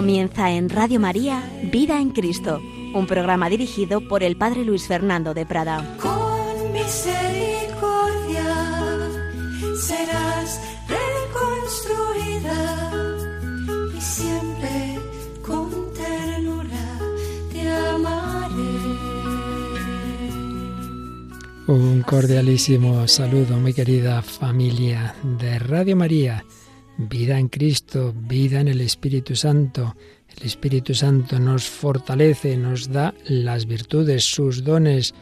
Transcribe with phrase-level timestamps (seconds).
[0.00, 2.62] Comienza en Radio María Vida en Cristo,
[2.94, 5.94] un programa dirigido por el Padre Luis Fernando de Prada.
[6.00, 8.46] Con misericordia
[9.78, 12.56] serás reconstruida
[13.94, 14.98] y siempre
[15.42, 16.98] con ternura
[17.52, 18.80] te amaré.
[21.66, 26.42] Un cordialísimo saludo, muy querida familia de Radio María.
[27.08, 29.96] Vida en Cristo, vida en el Espíritu Santo.
[30.36, 35.14] El Espíritu Santo nos fortalece, nos da las virtudes, sus dones,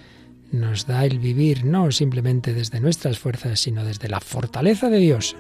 [0.50, 5.36] nos da el vivir, no simplemente desde nuestras fuerzas, sino desde la fortaleza de Dios.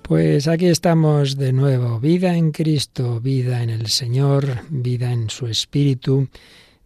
[0.00, 5.46] Pues aquí estamos de nuevo, vida en Cristo, vida en el Señor, vida en su
[5.46, 6.28] Espíritu,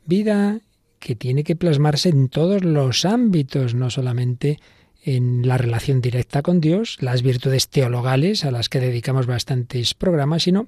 [0.06, 0.60] vida
[0.98, 4.58] que tiene que plasmarse en todos los ámbitos, no solamente
[5.04, 10.42] en la relación directa con Dios, las virtudes teologales a las que dedicamos bastantes programas,
[10.42, 10.66] sino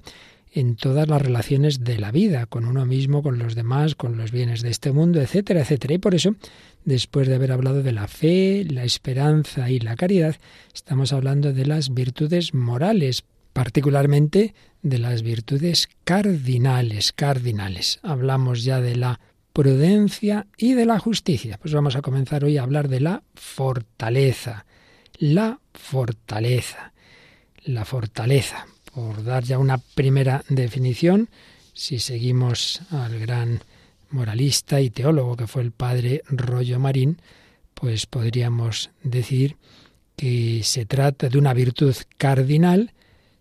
[0.51, 4.31] en todas las relaciones de la vida, con uno mismo, con los demás, con los
[4.31, 5.93] bienes de este mundo, etcétera, etcétera.
[5.93, 6.35] Y por eso,
[6.85, 10.37] después de haber hablado de la fe, la esperanza y la caridad,
[10.73, 17.99] estamos hablando de las virtudes morales, particularmente de las virtudes cardinales, cardinales.
[18.03, 19.19] Hablamos ya de la
[19.59, 21.59] prudencia y de la justicia.
[21.61, 24.65] Pues vamos a comenzar hoy a hablar de la fortaleza.
[25.17, 26.93] La fortaleza.
[27.65, 28.67] La fortaleza.
[28.93, 31.27] Por dar ya una primera definición,
[31.73, 33.59] si seguimos al gran
[34.11, 37.21] moralista y teólogo que fue el padre Rollo Marín,
[37.73, 39.57] pues podríamos decir
[40.15, 42.93] que se trata de una virtud cardinal,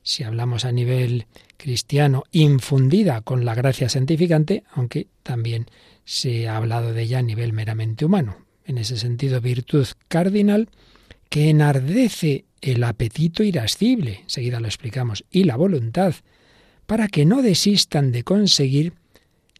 [0.02, 1.26] si hablamos a nivel
[1.56, 5.66] cristiano, infundida con la gracia santificante, aunque también
[6.08, 8.38] se ha hablado de ella a nivel meramente humano.
[8.64, 10.70] En ese sentido, virtud cardinal
[11.28, 16.14] que enardece el apetito irascible, seguida lo explicamos, y la voluntad,
[16.86, 18.94] para que no desistan de conseguir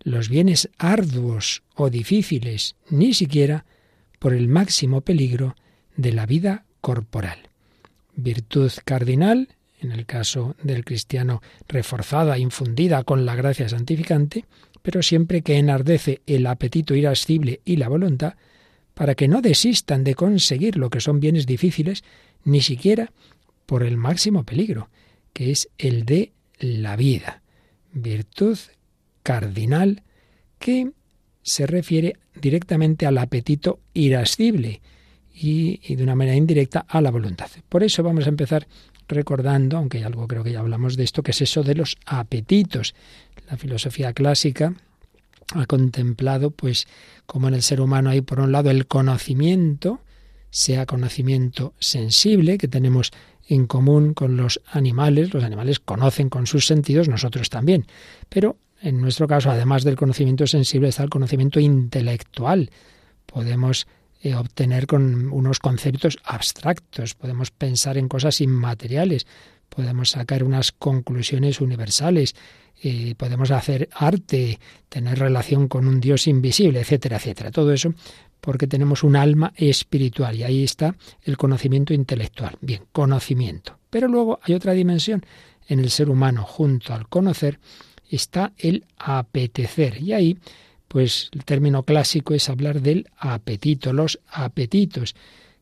[0.03, 3.66] los bienes arduos o difíciles, ni siquiera
[4.19, 5.54] por el máximo peligro
[5.98, 7.50] de la vida corporal.
[8.16, 9.48] Virtud cardinal,
[9.82, 14.47] en el caso del cristiano reforzada, infundida con la gracia santificante,
[14.88, 18.37] pero siempre que enardece el apetito irascible y la voluntad,
[18.94, 22.04] para que no desistan de conseguir lo que son bienes difíciles,
[22.44, 23.12] ni siquiera
[23.66, 24.88] por el máximo peligro,
[25.34, 27.43] que es el de la vida.
[27.93, 28.56] Virtud
[29.22, 30.04] cardinal
[30.59, 30.93] que
[31.43, 34.81] se refiere directamente al apetito irascible
[35.34, 37.50] y, y, de una manera indirecta a la voluntad.
[37.69, 38.66] Por eso vamos a empezar
[39.08, 42.94] recordando, aunque algo creo que ya hablamos de esto, que es eso de los apetitos.
[43.50, 44.74] La filosofía clásica
[45.54, 46.86] ha contemplado, pues,
[47.26, 50.00] como en el ser humano hay por un lado el conocimiento,
[50.50, 53.10] sea conocimiento sensible que tenemos
[53.48, 57.86] en común con los animales, los animales conocen con sus sentidos, nosotros también,
[58.28, 62.70] pero en nuestro caso, además del conocimiento sensible, está el conocimiento intelectual.
[63.26, 63.88] Podemos
[64.22, 69.26] eh, obtener con unos conceptos abstractos, podemos pensar en cosas inmateriales,
[69.68, 72.34] podemos sacar unas conclusiones universales,
[72.82, 74.58] eh, podemos hacer arte,
[74.88, 77.50] tener relación con un Dios invisible, etcétera, etcétera.
[77.50, 77.94] Todo eso
[78.40, 82.56] porque tenemos un alma espiritual y ahí está el conocimiento intelectual.
[82.60, 83.78] Bien, conocimiento.
[83.90, 85.24] Pero luego hay otra dimensión
[85.66, 87.58] en el ser humano, junto al conocer,
[88.08, 90.00] está el apetecer.
[90.02, 90.38] Y ahí,
[90.88, 95.15] pues el término clásico es hablar del apetito, los apetitos,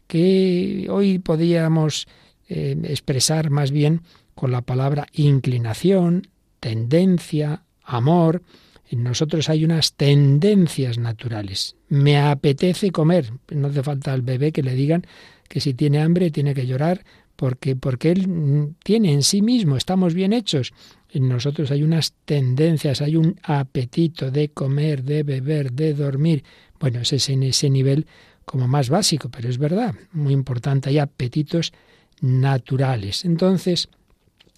[0.06, 2.06] que hoy podíamos
[2.48, 4.02] eh, expresar más bien
[4.34, 6.28] con la palabra inclinación,
[6.60, 8.42] tendencia, amor.
[8.88, 11.74] En nosotros hay unas tendencias naturales.
[11.88, 13.32] Me apetece comer.
[13.50, 15.04] No hace falta al bebé que le digan
[15.48, 17.04] que si tiene hambre tiene que llorar
[17.34, 20.72] porque, porque él tiene en sí mismo, estamos bien hechos.
[21.10, 26.44] En nosotros hay unas tendencias, hay un apetito de comer, de beber, de dormir.
[26.80, 28.06] Bueno, ese es en ese nivel
[28.44, 31.72] como más básico, pero es verdad, muy importante, hay apetitos
[32.20, 33.24] naturales.
[33.24, 33.88] Entonces,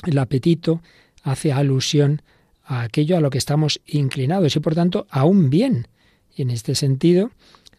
[0.07, 0.83] el apetito
[1.23, 2.23] hace alusión
[2.65, 5.89] a aquello a lo que estamos inclinados y por tanto a un bien.
[6.37, 7.31] Y en este sentido,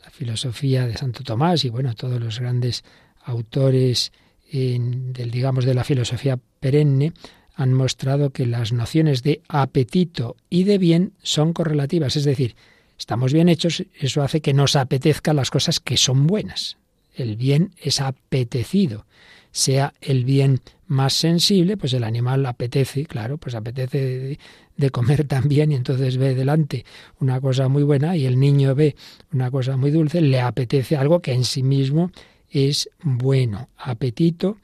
[0.04, 2.84] la filosofía de Santo Tomás y bueno, todos los grandes
[3.24, 4.12] autores
[4.52, 7.14] en, del digamos de la filosofía perenne
[7.60, 12.56] han mostrado que las nociones de apetito y de bien son correlativas, es decir,
[12.98, 16.78] estamos bien hechos, eso hace que nos apetezcan las cosas que son buenas.
[17.14, 19.06] El bien es apetecido
[19.52, 24.38] sea el bien más sensible, pues el animal apetece, claro, pues apetece
[24.78, 26.86] de, comer también y entonces ve delante
[27.20, 28.96] una cosa muy buena y el niño ve
[29.32, 32.12] una cosa muy dulce, le apetece algo que en sí mismo
[32.50, 34.58] es bueno, apetito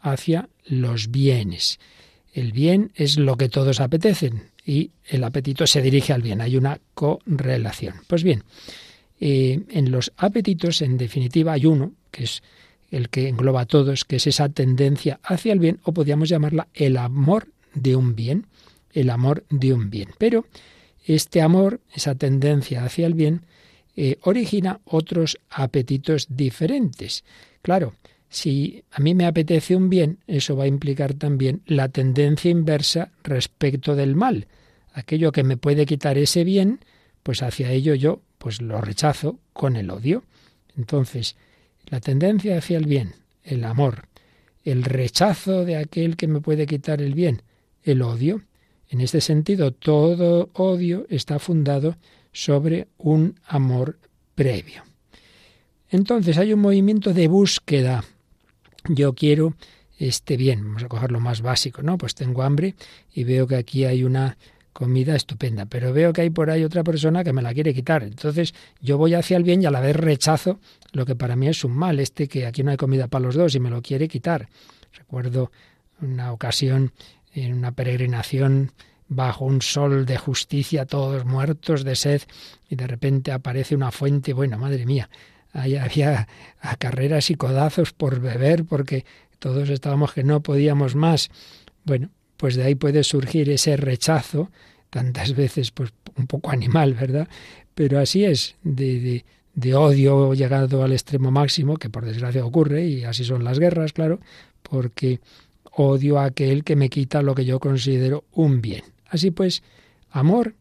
[0.00, 1.78] hacia los bienes.
[2.32, 6.56] El bien es lo que todos apetecen y el apetito se dirige al bien, hay
[6.56, 7.94] una correlación.
[8.06, 8.44] Pues bien,
[9.20, 12.42] eh, en los apetitos, en definitiva, hay uno, que es
[12.90, 16.68] el que engloba a todos, que es esa tendencia hacia el bien, o podríamos llamarla
[16.74, 18.46] el amor de un bien,
[18.92, 20.10] el amor de un bien.
[20.18, 20.46] Pero
[21.04, 23.42] este amor, esa tendencia hacia el bien,
[23.96, 27.24] eh, origina otros apetitos diferentes.
[27.62, 27.94] Claro,
[28.28, 33.10] si a mí me apetece un bien, eso va a implicar también la tendencia inversa
[33.22, 34.46] respecto del mal.
[34.92, 36.80] Aquello que me puede quitar ese bien,
[37.22, 40.24] pues hacia ello yo pues lo rechazo con el odio.
[40.76, 41.36] Entonces,
[41.86, 44.08] la tendencia hacia el bien, el amor,
[44.64, 47.42] el rechazo de aquel que me puede quitar el bien,
[47.82, 48.42] el odio.
[48.88, 51.96] En este sentido, todo odio está fundado
[52.32, 53.98] sobre un amor
[54.34, 54.84] previo.
[55.90, 58.04] Entonces hay un movimiento de búsqueda.
[58.86, 59.54] Yo quiero
[59.98, 61.98] este bien, vamos a coger lo más básico, ¿no?
[61.98, 62.74] Pues tengo hambre
[63.12, 64.36] y veo que aquí hay una
[64.72, 68.04] comida estupenda, pero veo que hay por ahí otra persona que me la quiere quitar.
[68.04, 70.60] Entonces yo voy hacia el bien y a la vez rechazo
[70.92, 73.34] lo que para mí es un mal, este que aquí no hay comida para los
[73.34, 74.48] dos y me lo quiere quitar.
[74.92, 75.50] Recuerdo
[76.00, 76.92] una ocasión
[77.32, 78.72] en una peregrinación
[79.08, 82.22] bajo un sol de justicia, todos muertos de sed,
[82.68, 85.08] y de repente aparece una fuente, bueno, madre mía,
[85.52, 86.28] había
[86.78, 89.04] carreras y codazos por beber porque
[89.38, 91.30] todos estábamos que no podíamos más.
[91.84, 94.50] Bueno, pues de ahí puede surgir ese rechazo,
[94.90, 97.28] tantas veces pues un poco animal, ¿verdad?
[97.74, 99.24] Pero así es, de, de,
[99.54, 103.92] de odio llegado al extremo máximo, que por desgracia ocurre, y así son las guerras,
[103.92, 104.20] claro,
[104.62, 105.20] porque
[105.72, 108.82] odio a aquel que me quita lo que yo considero un bien.
[109.08, 109.62] Así pues,
[110.10, 110.54] amor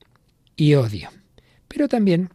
[0.55, 1.09] y odio.
[1.67, 2.29] Pero también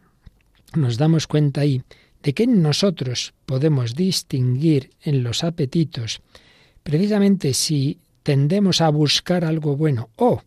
[0.75, 1.81] nos damos cuenta ahí
[2.23, 6.21] de que nosotros podemos distinguir en los apetitos
[6.83, 10.41] precisamente si tendemos a buscar algo bueno o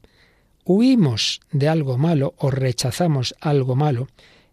[0.65, 4.09] huimos de algo malo o rechazamos algo malo,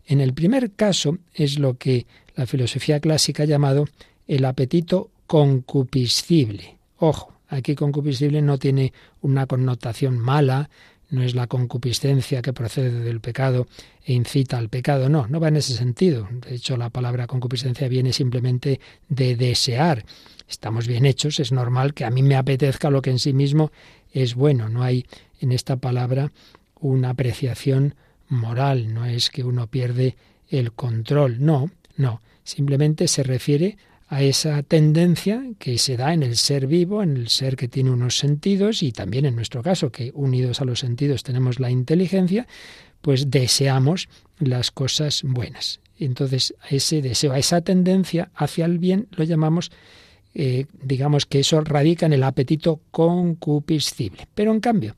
[0.06, 2.06] en el primer caso es lo que
[2.36, 3.86] la filosofía clásica ha llamado
[4.28, 6.78] el apetito concupiscible.
[6.98, 10.70] Ojo, aquí concupiscible no tiene una connotación mala,
[11.14, 13.68] no es la concupiscencia que procede del pecado
[14.04, 16.28] e incita al pecado, no, no va en ese sentido.
[16.32, 18.80] De hecho, la palabra concupiscencia viene simplemente
[19.10, 20.06] de desear.
[20.50, 23.72] Estamos bien hechos, es normal que a mí me apetezca lo que en sí mismo
[24.12, 24.70] es bueno.
[24.70, 25.06] No hay
[25.40, 26.32] en esta palabra
[26.80, 27.94] una apreciación
[28.28, 30.16] moral, no es que uno pierde
[30.50, 33.78] el control, no, no, simplemente se refiere
[34.08, 37.92] a esa tendencia que se da en el ser vivo, en el ser que tiene
[37.92, 42.48] unos sentidos y también en nuestro caso, que unidos a los sentidos tenemos la inteligencia,
[43.02, 44.10] pues deseamos
[44.40, 45.80] las cosas buenas.
[45.98, 49.72] Entonces, ese deseo, a esa tendencia hacia el bien, lo llamamos,
[50.34, 54.28] eh, digamos que eso radica en el apetito concupiscible.
[54.36, 54.96] Pero en cambio,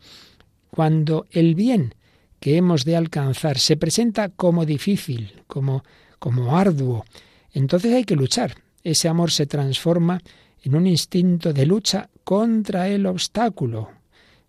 [0.71, 1.95] cuando el bien
[2.39, 5.83] que hemos de alcanzar se presenta como difícil, como,
[6.19, 7.05] como arduo,
[7.53, 10.21] entonces hay que luchar ese amor se transforma
[10.63, 13.89] en un instinto de lucha contra el obstáculo.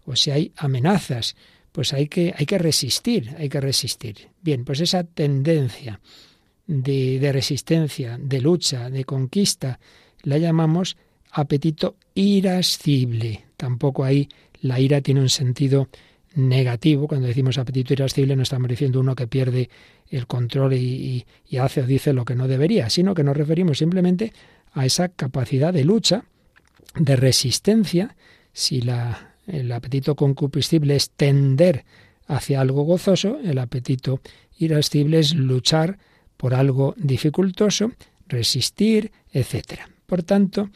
[0.04, 1.34] O si hay amenazas,
[1.72, 4.28] pues hay que, hay que resistir, hay que resistir.
[4.42, 6.00] Bien, pues esa tendencia
[6.66, 9.80] de, de resistencia, de lucha, de conquista,
[10.22, 10.96] la llamamos
[11.32, 13.46] apetito irascible.
[13.56, 14.28] Tampoco ahí
[14.60, 15.88] la ira tiene un sentido
[16.36, 17.08] negativo.
[17.08, 19.68] Cuando decimos apetito irascible no estamos diciendo uno que pierde
[20.08, 21.24] el control y,
[21.58, 24.32] hace o dice lo que no debería, sino que nos referimos simplemente
[24.72, 26.24] a esa capacidad de lucha,
[26.94, 28.14] de resistencia,
[28.52, 31.84] si la, el apetito concupiscible es tender
[32.26, 34.20] hacia algo gozoso, el apetito
[34.58, 35.98] irascible es luchar
[36.36, 37.92] por algo dificultoso,
[38.28, 39.80] resistir, etc.
[40.06, 40.70] Por tanto,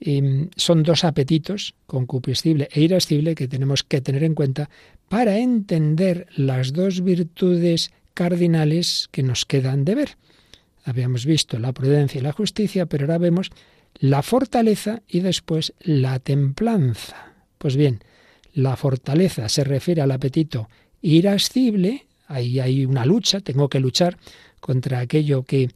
[0.00, 4.70] em, son dos apetitos, concupiscible e irascible, que tenemos que tener en cuenta
[5.08, 10.16] para entender las dos virtudes cardinales que nos quedan de ver.
[10.84, 13.50] Habíamos visto la prudencia y la justicia, pero ahora vemos
[13.98, 17.34] la fortaleza y después la templanza.
[17.58, 18.00] Pues bien,
[18.54, 20.68] la fortaleza se refiere al apetito
[21.02, 24.16] irascible, ahí hay una lucha, tengo que luchar
[24.60, 25.70] contra aquello que,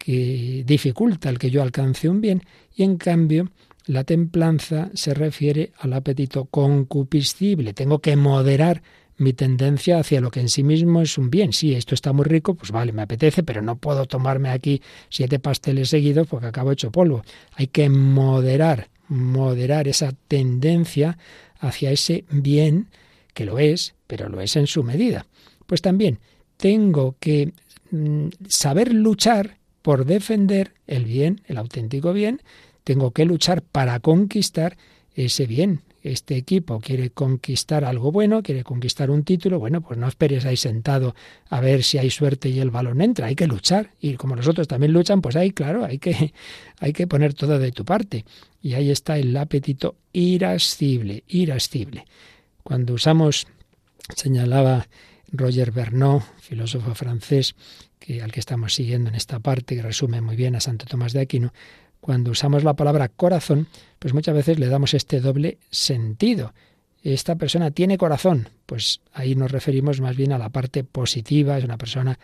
[0.00, 2.42] que dificulta el que yo alcance un bien,
[2.74, 3.50] y en cambio
[3.86, 8.82] la templanza se refiere al apetito concupiscible, tengo que moderar
[9.18, 11.52] mi tendencia hacia lo que en sí mismo es un bien.
[11.52, 14.80] Sí, esto está muy rico, pues vale, me apetece, pero no puedo tomarme aquí
[15.10, 17.22] siete pasteles seguidos porque acabo hecho polvo.
[17.52, 21.18] Hay que moderar, moderar esa tendencia
[21.58, 22.88] hacia ese bien,
[23.34, 25.26] que lo es, pero lo es en su medida.
[25.66, 26.18] Pues también
[26.56, 27.52] tengo que
[27.90, 29.59] mm, saber luchar
[29.90, 32.42] por defender el bien, el auténtico bien,
[32.84, 34.78] tengo que luchar para conquistar
[35.16, 35.80] ese bien.
[36.04, 40.56] Este equipo quiere conquistar algo bueno, quiere conquistar un título, bueno, pues no esperes ahí
[40.56, 41.16] sentado
[41.48, 43.90] a ver si hay suerte y el balón entra, hay que luchar.
[44.00, 46.34] Y como los otros también luchan, pues ahí, claro, hay que,
[46.78, 48.24] hay que poner todo de tu parte.
[48.62, 52.06] Y ahí está el apetito irascible, irascible.
[52.62, 53.48] Cuando usamos,
[54.14, 54.86] señalaba
[55.32, 57.56] Roger Bernot, filósofo francés,
[58.00, 61.12] que, al que estamos siguiendo en esta parte, que resume muy bien a Santo Tomás
[61.12, 61.52] de Aquino,
[62.00, 66.54] cuando usamos la palabra corazón, pues muchas veces le damos este doble sentido.
[67.02, 71.64] Esta persona tiene corazón, pues ahí nos referimos más bien a la parte positiva, es
[71.64, 72.18] una persona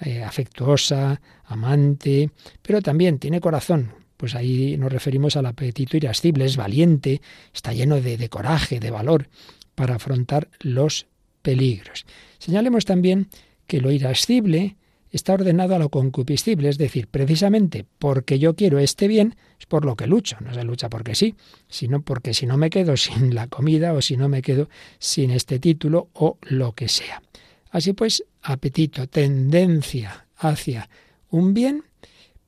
[0.00, 2.30] eh, afectuosa, amante,
[2.62, 7.20] pero también tiene corazón, pues ahí nos referimos al apetito irascible, es valiente,
[7.52, 9.28] está lleno de, de coraje, de valor
[9.74, 11.06] para afrontar los
[11.42, 12.06] peligros.
[12.38, 13.28] Señalemos también
[13.66, 14.76] que lo irascible
[15.12, 19.84] está ordenado a lo concupiscible, es decir, precisamente porque yo quiero este bien, es por
[19.84, 21.34] lo que lucho, no se lucha porque sí,
[21.68, 25.30] sino porque si no me quedo sin la comida o si no me quedo sin
[25.30, 27.22] este título o lo que sea.
[27.70, 30.88] Así pues, apetito, tendencia hacia
[31.30, 31.84] un bien,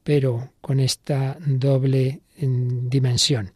[0.02, 3.52] pero con esta doble mm, dimensión,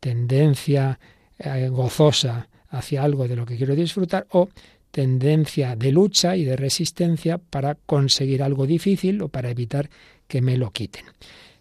[0.00, 0.98] tendencia
[1.38, 4.48] eh, gozosa hacia algo de lo que quiero disfrutar o
[4.90, 9.90] tendencia de lucha y de resistencia para conseguir algo difícil o para evitar
[10.26, 11.04] que me lo quiten.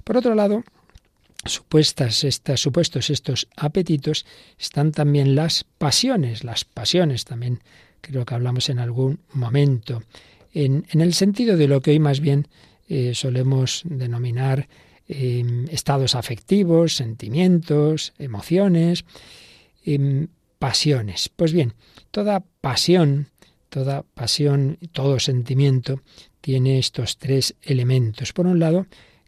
[0.03, 0.63] Por otro lado,
[1.45, 4.25] supuestas estas, supuestos estos apetitos
[4.57, 6.43] están también las pasiones.
[6.43, 7.61] Las pasiones también
[8.01, 10.03] creo que hablamos en algún momento.
[10.53, 12.47] En, el sentido de lo que hoy más bien
[12.87, 14.67] eh, solemos denominar
[15.07, 19.05] em, estados afectivos, sentimientos, emociones,
[19.85, 20.27] em,
[20.59, 21.29] pasiones.
[21.35, 21.73] Pues bien,
[22.11, 23.29] toda pasión,
[23.69, 26.01] toda pasión, todo sentimiento
[26.41, 28.33] tiene estos tres elementos.
[28.33, 28.85] Por un lado,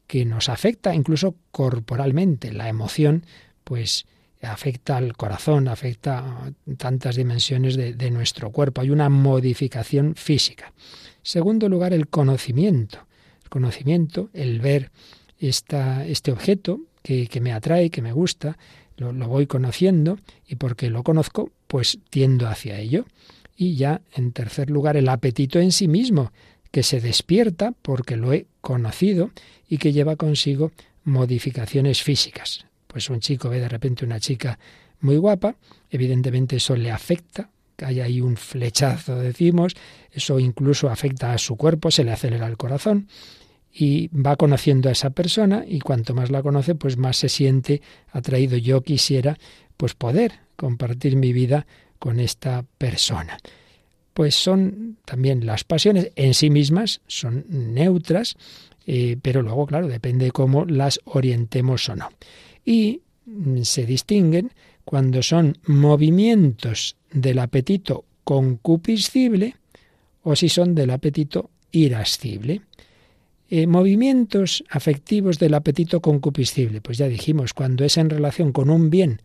[0.07, 2.51] que nos afecta incluso corporalmente.
[2.51, 3.25] La emoción,
[3.63, 4.05] pues
[4.41, 8.81] afecta al corazón, afecta a tantas dimensiones de, nuestro cuerpo.
[8.81, 10.73] Hay una modificación física.
[11.21, 13.07] Segundo lugar, el conocimiento.
[13.43, 14.91] El conocimiento, el ver
[15.37, 18.57] esta, este objeto que, que me atrae, que me gusta,
[18.97, 23.05] lo, voy conociendo y porque lo conozco, pues tiendo hacia ello.
[23.55, 26.31] Y ya, en tercer lugar, el apetito en sí mismo,
[26.71, 29.31] que se despierta porque lo he conocido
[29.67, 30.71] y que lleva consigo
[31.03, 32.65] modificaciones físicas.
[32.87, 34.59] Pues un chico ve de repente una chica
[34.99, 35.55] muy guapa,
[35.89, 37.49] evidentemente eso le afecta,
[37.83, 39.75] hay ahí un flechazo, decimos,
[40.11, 43.07] eso incluso afecta a su cuerpo, se le acelera el corazón,
[43.73, 47.81] y va conociendo a esa persona y cuanto más la conoce, pues más se siente
[48.11, 48.57] atraído.
[48.57, 49.37] Yo quisiera
[49.77, 51.65] pues poder compartir mi vida
[51.99, 53.37] con esta persona.
[54.13, 58.35] Pues son también las pasiones en sí mismas, son neutras,
[58.85, 62.09] eh, pero luego, claro, depende de cómo las orientemos o no.
[62.65, 64.51] Y mm, se distinguen
[64.83, 69.55] cuando son movimientos del apetito concupiscible
[70.23, 72.61] o si son del apetito irascible.
[73.53, 76.79] Eh, movimientos afectivos del apetito concupiscible.
[76.79, 79.21] Pues ya dijimos, cuando es en relación con un bien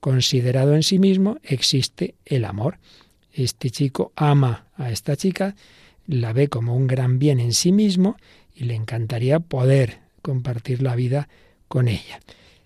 [0.00, 2.78] considerado en sí mismo, existe el amor.
[3.32, 5.54] Este chico ama a esta chica,
[6.08, 8.16] la ve como un gran bien en sí mismo
[8.52, 11.28] y le encantaría poder compartir la vida
[11.68, 12.18] con ella.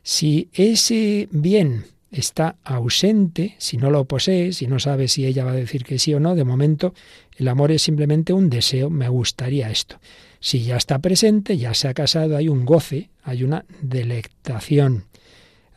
[0.02, 5.52] Si ese bien está ausente, si no lo posee, si no sabe si ella va
[5.52, 6.95] a decir que sí o no, de momento
[7.37, 9.99] el amor es simplemente un deseo, me gustaría esto.
[10.42, 15.04] Si ya está presente, ya se ha casado, hay un goce, hay una delectación.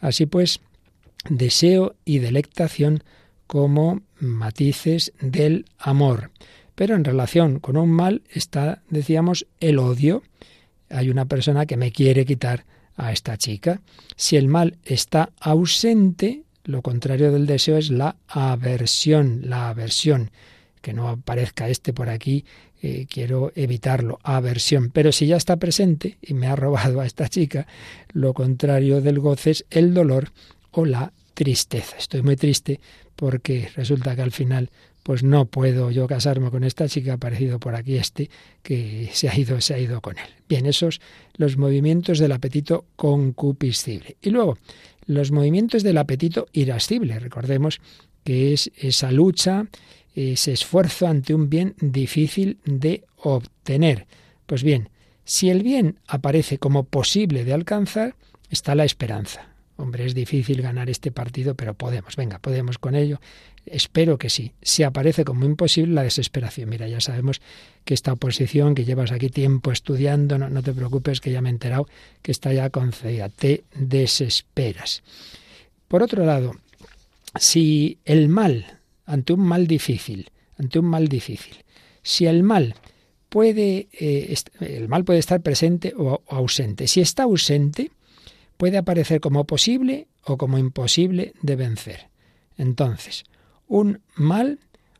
[0.02, 0.60] Así pues,
[1.30, 3.04] deseo y delectación
[3.46, 6.32] como matices del amor.
[6.74, 10.24] Pero en relación con un mal está, decíamos, el odio.
[10.90, 12.66] Hay una persona que me quiere quitar
[12.98, 13.82] a esta chica.
[14.16, 20.32] Si el mal está ausente, lo contrario del deseo es la aversión, la aversión.
[20.82, 22.46] Que no aparezca este por aquí
[22.82, 24.90] eh, quiero evitarlo, aversión.
[24.92, 27.68] Pero si ya está presente y me ha robado a esta chica,
[28.14, 30.32] lo contrario del goce es el dolor
[30.72, 31.98] o la tristeza.
[31.98, 32.80] Estoy muy triste
[33.16, 34.70] porque resulta que al final
[35.04, 38.32] pues no puedo yo casarme con esta chica, aparecido por aquí este
[38.64, 40.26] que se ha ido, se ha ido con él.
[40.50, 41.00] Bien, esos
[41.36, 44.18] los movimientos del apetito concupiscible.
[44.24, 44.58] Y luego,
[45.06, 47.20] los movimientos del apetito irascible.
[47.20, 47.82] Recordemos
[48.24, 49.68] que es esa lucha
[50.16, 54.08] ese esfuerzo ante un bien difícil de obtener.
[54.46, 54.90] Pues bien,
[55.26, 58.16] si el bien aparece como posible de alcanzar,
[58.50, 59.50] está la esperanza.
[59.78, 63.20] Hombre, es difícil ganar este partido, pero podemos, venga, podemos con ello.
[63.66, 64.54] Espero que sí.
[64.62, 66.70] Si aparece como imposible la desesperación.
[66.70, 67.42] Mira, ya sabemos
[67.84, 71.50] que esta oposición que llevas aquí tiempo estudiando, no, no te preocupes que ya me
[71.50, 71.88] he enterado
[72.22, 73.28] que está ya concedida.
[73.28, 75.04] Te desesperas.
[75.90, 76.54] Por otro lado,
[77.38, 78.75] si el mal,
[79.06, 81.58] ante un mal difícil, ante un mal difícil,
[82.02, 82.76] si el mal
[83.30, 86.88] puede, eh, el mal puede estar presente o ausente.
[86.88, 87.92] Si está ausente,
[88.58, 92.10] puede aparecer como posible o como imposible de vencer.
[92.58, 93.24] Entonces,
[93.68, 94.60] un mal,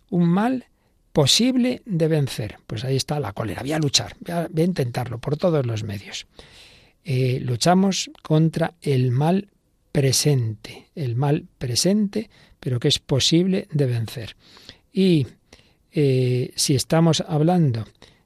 [0.10, 0.66] un mal
[1.14, 2.58] posible de vencer.
[2.68, 3.62] Pues ahí está la cólera.
[3.62, 6.28] Voy a luchar, voy a, intentarlo por todos los medios.
[7.06, 9.50] Eh, luchamos contra el mal
[9.96, 14.36] presente, el mal presente, pero que es posible de vencer.
[14.92, 15.26] Y
[15.94, 17.86] eh, si estamos hablando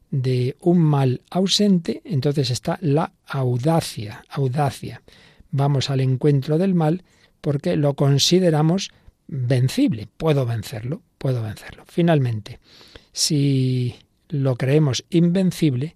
[0.09, 5.03] de un mal ausente, entonces está la audacia, audacia.
[5.51, 7.03] Vamos al encuentro del mal
[7.39, 8.89] porque lo consideramos
[9.27, 10.07] vencible.
[10.17, 11.83] Puedo vencerlo, puedo vencerlo.
[11.85, 12.59] Finalmente,
[13.11, 13.95] si
[14.29, 15.95] lo creemos invencible,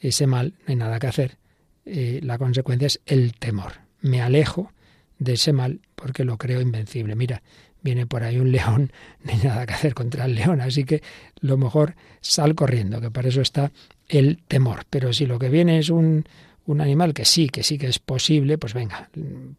[0.00, 1.38] ese mal, no hay nada que hacer.
[1.86, 3.72] Eh, la consecuencia es el temor.
[4.02, 4.70] Me alejo
[5.18, 7.14] de ese mal porque lo creo invencible.
[7.14, 7.42] Mira,
[7.82, 8.92] viene por ahí un león,
[9.24, 11.02] no hay nada que hacer contra el león, así que
[11.40, 13.70] lo mejor sal corriendo, que para eso está
[14.08, 14.84] el temor.
[14.90, 16.24] Pero si lo que viene es un,
[16.66, 19.10] un animal que sí, que sí que es posible, pues venga,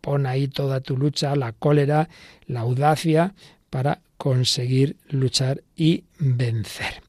[0.02, 2.10] pon ahí toda tu lucha, la cólera,
[2.48, 3.34] la audacia
[3.70, 7.02] para conseguir luchar y vencer.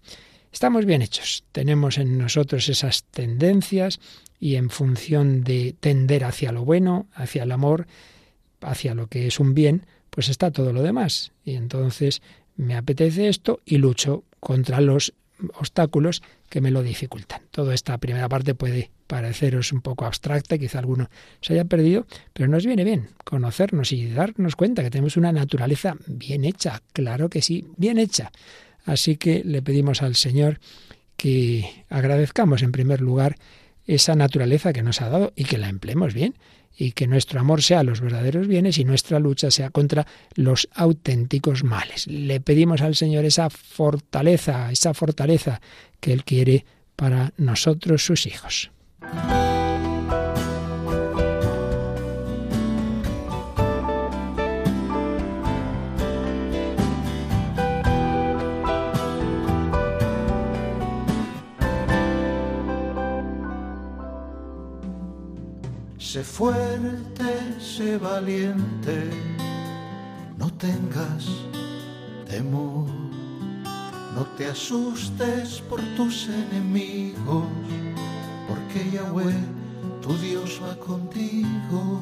[0.53, 4.01] Estamos bien hechos, tenemos en nosotros esas tendencias
[4.41, 7.87] y en función de tender hacia lo bueno, hacia el amor,
[8.67, 11.33] hacia lo que es un bien, pues está todo lo demás.
[11.45, 12.23] Y entonces
[12.57, 15.15] me apetece esto y lucho contra los
[15.55, 17.43] obstáculos que me lo dificultan.
[17.51, 21.09] Toda esta primera parte puede pareceros un poco abstracta, quizá alguno
[21.41, 25.97] se haya perdido, pero nos viene bien conocernos y darnos cuenta que tenemos una naturaleza
[26.07, 28.33] bien hecha, claro que sí, bien hecha.
[28.85, 30.59] Así que le pedimos al Señor
[31.17, 33.37] que agradezcamos en primer lugar
[33.87, 36.35] esa naturaleza que nos ha dado y que la empleemos bien
[36.77, 41.65] y que nuestro amor sea los verdaderos bienes y nuestra lucha sea contra los auténticos
[41.65, 42.07] males.
[42.07, 45.61] Le pedimos al Señor esa fortaleza, esa fortaleza
[46.01, 48.71] que Él quiere para nosotros sus hijos.
[66.17, 69.11] Sé fuerte, sé valiente,
[70.39, 71.27] no tengas
[72.27, 72.87] temor,
[74.15, 77.45] no te asustes por tus enemigos,
[78.49, 79.37] porque Yahweh,
[80.01, 82.01] tu Dios va contigo.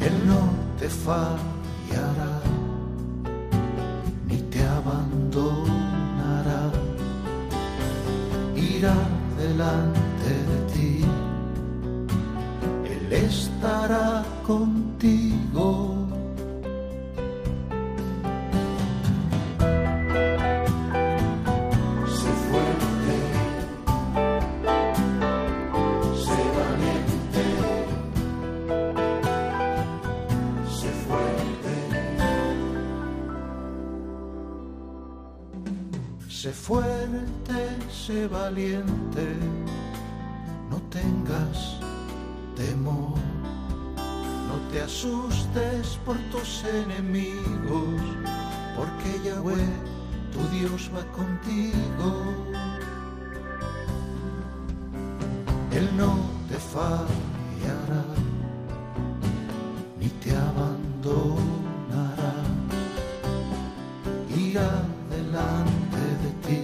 [0.00, 0.42] Él no
[0.80, 2.40] te fallará,
[4.26, 6.62] ni te abandonará,
[8.56, 8.96] irá
[9.38, 10.03] delante
[13.14, 15.94] estará contigo.
[36.28, 37.58] Sé fuerte,
[37.90, 39.24] sé valiente,
[42.56, 43.18] temor.
[44.48, 48.00] No te asustes por tus enemigos,
[48.76, 49.72] porque Yahweh,
[50.32, 52.08] tu Dios, va contigo.
[55.72, 56.16] Él no
[56.48, 58.04] te fallará,
[59.98, 62.34] ni te abandonará.
[64.36, 64.70] Irá
[65.10, 66.62] delante de ti,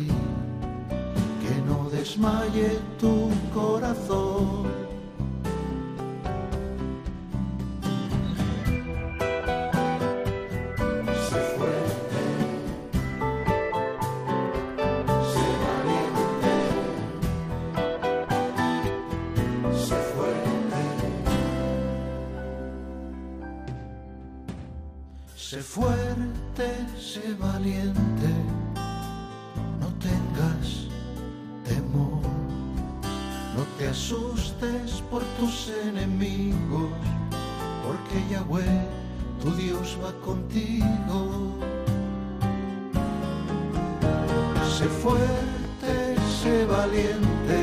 [1.42, 4.59] que no desmaye tu corazón.
[35.40, 36.90] Tus enemigos,
[37.82, 38.86] porque Yahweh
[39.42, 41.56] tu Dios va contigo.
[44.76, 47.56] Sé fuerte, sé valiente,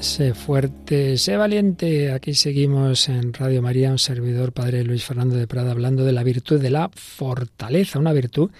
[0.00, 2.12] Sé fuerte, sé valiente.
[2.12, 6.22] Aquí seguimos en Radio María, un servidor, Padre Luis Fernando de Prada, hablando de la
[6.22, 8.50] virtud de la fortaleza, una virtud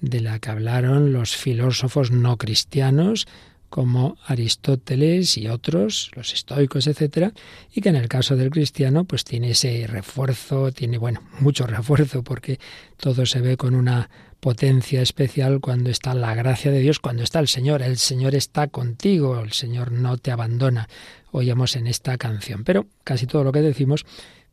[0.00, 3.26] de la que hablaron los filósofos no cristianos
[3.70, 7.32] como Aristóteles y otros, los estoicos, etcétera,
[7.72, 12.22] y que en el caso del cristiano pues tiene ese refuerzo, tiene bueno, mucho refuerzo
[12.22, 12.60] porque
[12.98, 14.10] todo se ve con una
[14.42, 18.66] potencia especial cuando está la gracia de Dios, cuando está el Señor, el Señor está
[18.66, 20.88] contigo, el Señor no te abandona.
[21.30, 24.04] Oíamos en esta canción, pero casi todo lo que decimos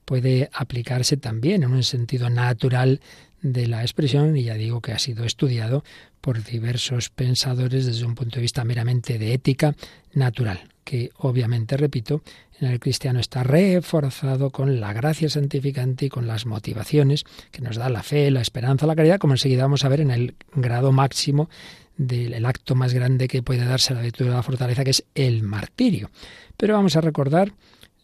[0.05, 3.01] puede aplicarse también en un sentido natural
[3.41, 5.83] de la expresión y ya digo que ha sido estudiado
[6.21, 9.75] por diversos pensadores desde un punto de vista meramente de ética
[10.13, 12.21] natural, que obviamente, repito,
[12.59, 17.77] en el cristiano está reforzado con la gracia santificante y con las motivaciones que nos
[17.77, 20.91] da la fe, la esperanza, la caridad, como enseguida vamos a ver en el grado
[20.91, 21.49] máximo
[21.97, 25.03] del el acto más grande que puede darse la virtud de la fortaleza, que es
[25.15, 26.09] el martirio.
[26.57, 27.53] Pero vamos a recordar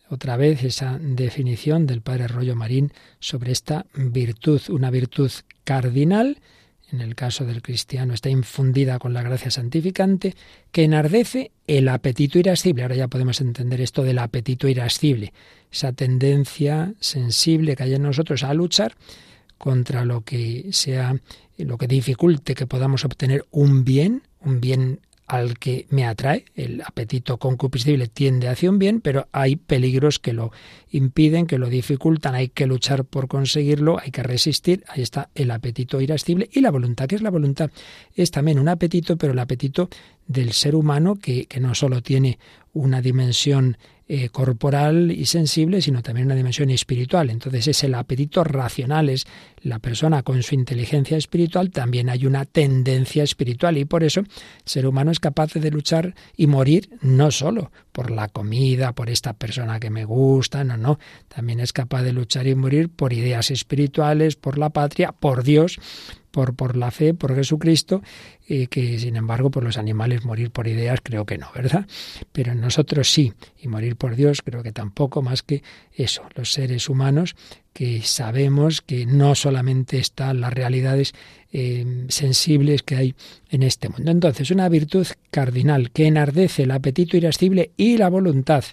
[0.10, 5.32] otra vez esa definición del padre Rollo Marín sobre esta virtud, una virtud
[5.64, 6.38] cardinal,
[6.92, 10.36] en el caso del cristiano está infundida con la gracia santificante,
[10.72, 12.84] que enardece el apetito irascible.
[12.84, 15.34] Ahora ya podemos entender esto del apetito irascible,
[15.72, 18.96] esa tendencia sensible que hay en nosotros a luchar
[19.58, 21.16] contra lo que sea,
[21.58, 26.46] lo que dificulte que podamos obtener un bien, un bien al que me atrae.
[26.56, 30.52] El apetito concupiscible tiende hacia un bien, pero hay peligros que lo
[30.90, 34.84] impiden, que lo dificultan, hay que luchar por conseguirlo, hay que resistir.
[34.88, 37.08] Ahí está el apetito irascible y la voluntad.
[37.08, 37.72] ¿Qué es la voluntad?
[38.16, 39.90] Es también un apetito, pero el apetito
[40.28, 42.40] del ser humano que, que no solo tiene
[42.74, 47.32] una dimensión eh, corporal y sensible, sino también una dimensión espiritual.
[47.32, 49.26] Entonces es el apetito racional, es
[49.62, 54.28] la persona con su inteligencia espiritual, también hay una tendencia espiritual y por eso el
[54.64, 59.32] ser humano es capaz de luchar y morir no solo por la comida, por esta
[59.32, 63.52] persona que me gusta, no, no, también es capaz de luchar y morir por ideas
[63.52, 65.80] espirituales, por la patria, por Dios,
[66.30, 68.04] por, por la fe, por Jesucristo,
[68.50, 71.88] eh, que sin embargo por los animales morir por ideas creo que no, ¿verdad?
[72.34, 73.32] Pero nosotros sí,
[73.62, 77.38] y morir por Dios creo que tampoco, más que eso, los seres humanos
[77.76, 81.14] que sabemos que no solamente están las realidades
[81.52, 83.16] eh, sensibles que hay
[83.50, 84.12] en este mundo.
[84.12, 88.64] Entonces, una virtud cardinal que enardece el apetito irascible y la voluntad,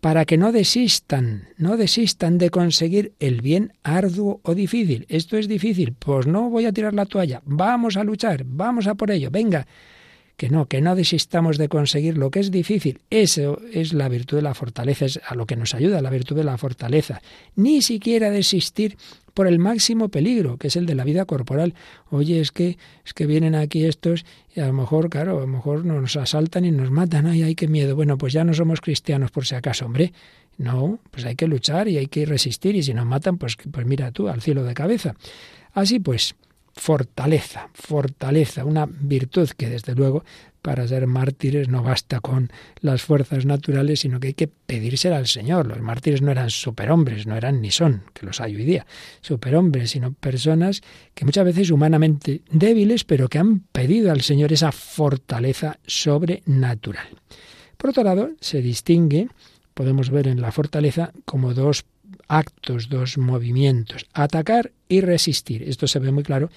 [0.00, 5.06] para que no desistan, no desistan de conseguir el bien arduo o difícil.
[5.08, 8.94] Esto es difícil, pues no voy a tirar la toalla, vamos a luchar, vamos a
[8.94, 9.66] por ello, venga.
[10.36, 13.00] Que no, que no desistamos de conseguir lo que es difícil.
[13.08, 16.36] Eso es la virtud de la fortaleza, es a lo que nos ayuda la virtud
[16.36, 17.22] de la fortaleza.
[17.54, 18.98] Ni siquiera desistir
[19.36, 21.74] por el máximo peligro, que es el de la vida corporal.
[22.08, 25.46] Oye, es que es que vienen aquí estos y a lo mejor, claro, a lo
[25.46, 27.26] mejor nos asaltan y nos matan.
[27.26, 27.94] Ay, ay, qué miedo.
[27.94, 30.14] Bueno, pues ya no somos cristianos por si acaso, hombre.
[30.56, 33.86] No, pues hay que luchar y hay que resistir y si nos matan, pues pues
[33.86, 35.14] mira tú al cielo de cabeza.
[35.74, 36.34] Así pues,
[36.76, 40.24] fortaleza, fortaleza, una virtud que desde luego
[40.60, 45.26] para ser mártires no basta con las fuerzas naturales, sino que hay que pedírsela al
[45.26, 45.66] Señor.
[45.66, 48.86] Los mártires no eran superhombres, no eran ni son, que los hay hoy día,
[49.20, 50.82] superhombres, sino personas
[51.14, 57.08] que muchas veces humanamente débiles, pero que han pedido al Señor esa fortaleza sobrenatural.
[57.76, 59.28] Por otro lado, se distingue,
[59.72, 61.84] podemos ver en la fortaleza como dos
[62.28, 65.62] actos, dos movimientos, atacar y resistir.
[65.62, 66.50] Esto se ve muy claro,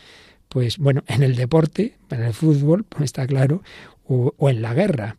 [0.48, 3.62] pues bueno, en el deporte, en el fútbol, pues está claro,
[4.08, 5.18] o, en la guerra.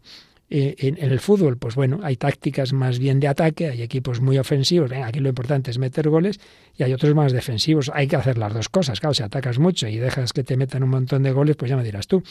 [0.52, 4.36] Eh, en, el fútbol, pues bueno, hay tácticas más bien de ataque, hay equipos muy
[4.36, 6.40] ofensivos, aquí lo importante es meter goles,
[6.76, 7.90] y hay otros más defensivos.
[7.94, 10.82] Hay que hacer las dos cosas, claro, si atacas mucho y dejas que te metan
[10.82, 12.22] un montón de goles, pues ya me dirás tú.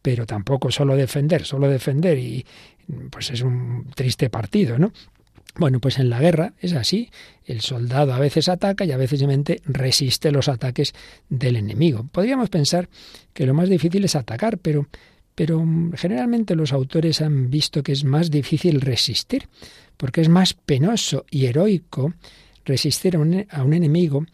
[0.00, 2.46] Pero tampoco solo defender, solo defender y
[3.10, 4.92] pues es un triste partido, ¿no?
[5.58, 7.10] Bueno, pues en la guerra es así.
[7.44, 10.92] El soldado a veces ataca y a veces simplemente resiste los ataques
[11.30, 12.06] del enemigo.
[12.12, 12.88] Podríamos pensar
[13.32, 14.86] que lo más difícil es atacar, pero,
[15.34, 15.64] pero
[15.94, 19.48] generalmente los autores han visto que es más difícil resistir,
[19.96, 22.12] porque es más penoso y heroico
[22.66, 24.26] resistir a un, a un enemigo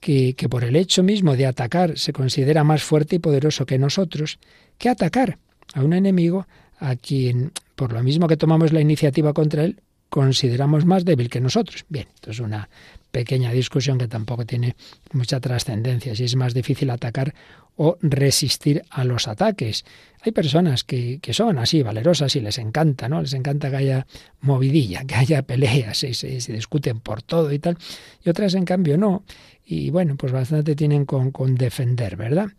[0.00, 3.78] que, que por el hecho mismo de atacar se considera más fuerte y poderoso que
[3.78, 4.40] nosotros,
[4.76, 5.38] que atacar
[5.72, 9.80] a un enemigo a quien, por lo mismo que tomamos la iniciativa contra él,
[10.14, 11.84] consideramos más débil que nosotros.
[11.88, 12.68] Bien, esto es una
[13.10, 14.76] pequeña discusión que tampoco tiene
[15.12, 17.34] mucha trascendencia, si es más difícil atacar
[17.74, 19.84] o resistir a los ataques.
[20.22, 23.22] Hay personas que, que, son así, valerosas, y les encanta, ¿no?
[23.22, 24.06] Les encanta que haya
[24.40, 27.76] movidilla, que haya peleas, y se, se discuten por todo y tal.
[28.24, 29.24] Y otras, en cambio, no.
[29.66, 32.50] Y bueno, pues bastante tienen con, con defender, ¿verdad?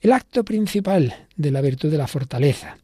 [0.00, 2.78] El acto principal de la virtud de la fortaleza,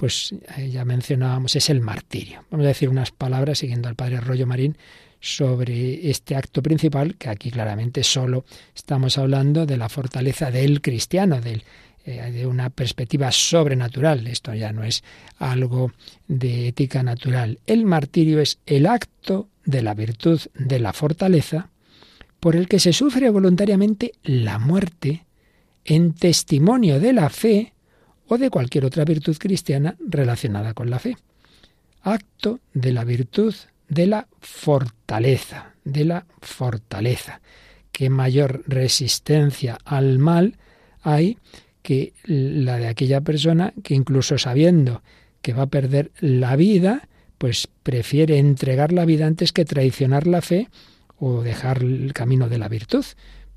[0.00, 2.42] pues eh, ya mencionábamos, es el martirio.
[2.50, 4.78] Vamos a decir unas palabras siguiendo al padre Rollo Marín
[5.20, 11.42] sobre este acto principal, que aquí claramente solo estamos hablando de la fortaleza del cristiano,
[11.42, 11.64] del,
[12.06, 14.26] eh, de una perspectiva sobrenatural.
[14.26, 15.04] Esto ya no es
[15.36, 15.92] algo
[16.26, 17.58] de ética natural.
[17.66, 21.68] El martirio es el acto de la virtud de la fortaleza
[22.40, 25.26] por el que se sufre voluntariamente la muerte
[25.84, 27.74] en testimonio de la fe
[28.30, 31.16] o de cualquier otra virtud cristiana relacionada con la fe.
[32.02, 33.52] Acto de la virtud
[33.88, 37.40] de la fortaleza, de la fortaleza.
[37.90, 40.58] Qué mayor resistencia al mal
[41.02, 41.38] hay
[41.82, 45.02] que la de aquella persona que incluso sabiendo
[45.42, 50.40] que va a perder la vida, pues prefiere entregar la vida antes que traicionar la
[50.40, 50.68] fe
[51.18, 53.04] o dejar el camino de la virtud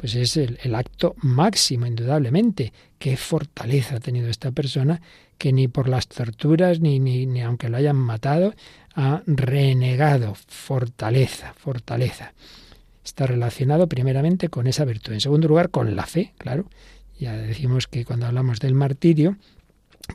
[0.03, 2.73] pues es el, acto máximo, indudablemente.
[2.99, 5.01] Qué fortaleza ha tenido esta persona
[5.37, 8.53] que ni por las torturas, ni, ni, ni aunque lo hayan matado,
[8.95, 10.35] ha renegado.
[10.35, 12.33] Fortaleza, fortaleza.
[13.05, 15.13] Está relacionado primeramente con esa virtud.
[15.13, 16.65] En segundo lugar, con la fe, claro.
[17.17, 19.37] Ya decimos que cuando hablamos del martirio,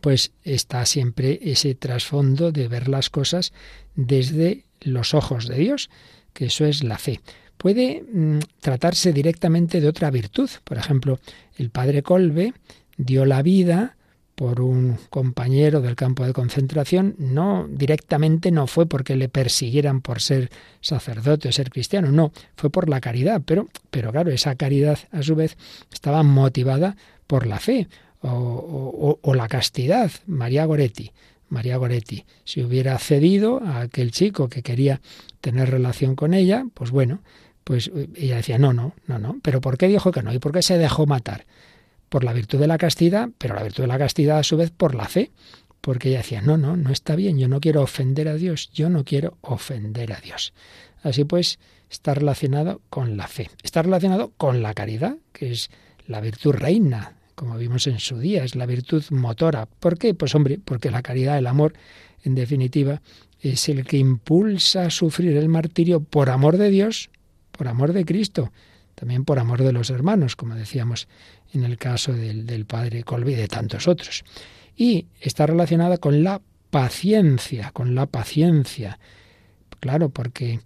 [0.03, 3.55] pues está siempre ese trasfondo de ver las cosas
[3.96, 5.88] desde los ojos de Dios,
[6.35, 7.22] que eso es la fe
[7.58, 10.48] puede mm, tratarse directamente de otra virtud.
[10.64, 11.20] Por ejemplo,
[11.56, 12.54] el padre Colbe
[12.96, 13.96] dio la vida
[14.34, 20.22] por un compañero del campo de concentración, no directamente no fue porque le persiguieran por
[20.22, 20.48] ser
[20.80, 25.24] sacerdote o ser cristiano, no, fue por la caridad, pero, pero claro, esa caridad a
[25.24, 25.58] su vez
[25.92, 27.88] estaba motivada por la fe
[28.20, 30.12] o, o, o la castidad.
[30.28, 31.10] María Goretti,
[31.48, 35.00] María Goretti, si hubiera cedido a aquel chico que quería
[35.40, 37.22] tener relación con ella, pues bueno,
[37.68, 39.40] pues ella decía, no, no, no, no.
[39.42, 40.33] ¿Pero por qué dijo que no?
[40.33, 41.44] ¿Y por qué se dejó matar?
[42.09, 44.70] Por la virtud de la castidad, pero la virtud de la castidad a su vez
[44.70, 45.33] por la fe.
[45.83, 48.88] Porque ella decía, no, no, no está bien, yo no quiero ofender a Dios, yo
[48.88, 50.54] no quiero ofender a Dios.
[51.02, 51.59] Así pues,
[51.90, 55.68] está relacionado con la fe, está relacionado con la caridad, que es
[56.07, 59.66] la virtud reina, como vimos en su día, es la virtud motora.
[59.66, 60.14] ¿Por qué?
[60.14, 61.74] Pues hombre, porque la caridad, el amor,
[62.22, 63.02] en definitiva,
[63.42, 67.11] es el que impulsa a sufrir el martirio por amor de Dios
[67.58, 68.52] por amor de Cristo,
[68.94, 71.08] también por amor de los hermanos, como decíamos
[71.52, 74.24] en el caso del, padre Colby y de tantos otros.
[74.76, 76.40] Y está relacionada con la
[76.70, 78.98] paciencia, con la paciencia.
[79.80, 80.60] Claro, porque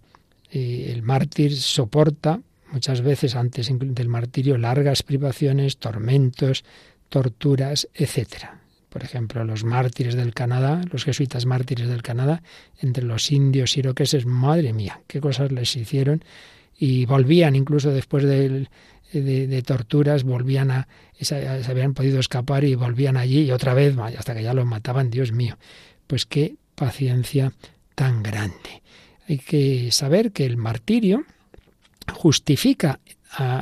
[0.51, 2.39] eh, el mártir soporta
[2.71, 6.63] muchas veces antes del martirio largas privaciones, tormentos,
[7.09, 8.59] torturas, etcétera.
[8.89, 12.43] Por ejemplo, los mártires del Canadá, los jesuitas mártires del Canadá,
[12.79, 16.23] entre los indios iroqueses, madre mía, qué cosas les hicieron
[16.85, 18.67] y volvían incluso después de,
[19.13, 24.35] de, torturas, volvían a, se habían podido escapar y volvían allí y otra vez, hasta
[24.35, 25.57] que ya los mataban, Dios mío.
[26.07, 27.53] Pues qué paciencia
[27.95, 28.81] tan grande.
[29.29, 31.23] Hay que saber que el martirio
[32.11, 32.99] justifica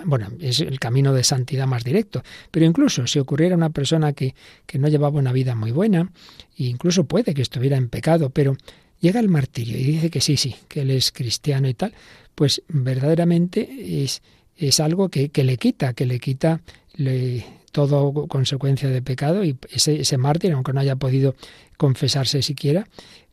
[0.04, 4.34] bueno, es el camino de santidad más directo, pero incluso si ocurriera una persona que,
[4.66, 6.12] que no llevaba una vida muy buena,
[6.58, 8.58] incluso puede que estuviera en pecado, pero
[9.02, 11.94] llega el martirio y dice que sí, sí, que él es cristiano y tal,
[12.36, 14.22] pues verdaderamente es,
[14.56, 16.62] es algo que, que, le quita, que le quita
[16.94, 21.36] le, todo consecuencia de pecado y ese, ese mártir, aunque no haya podido
[21.78, 22.88] confesarse siquiera,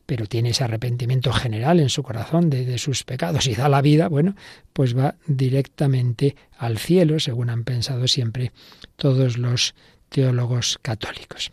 [0.05, 3.81] pero tiene ese arrepentimiento general en su corazón de, de, sus pecados y da la
[3.81, 4.35] vida, bueno,
[4.73, 8.51] pues va directamente al cielo, según han pensado siempre
[8.95, 9.75] todos los
[10.09, 11.51] teólogos católicos.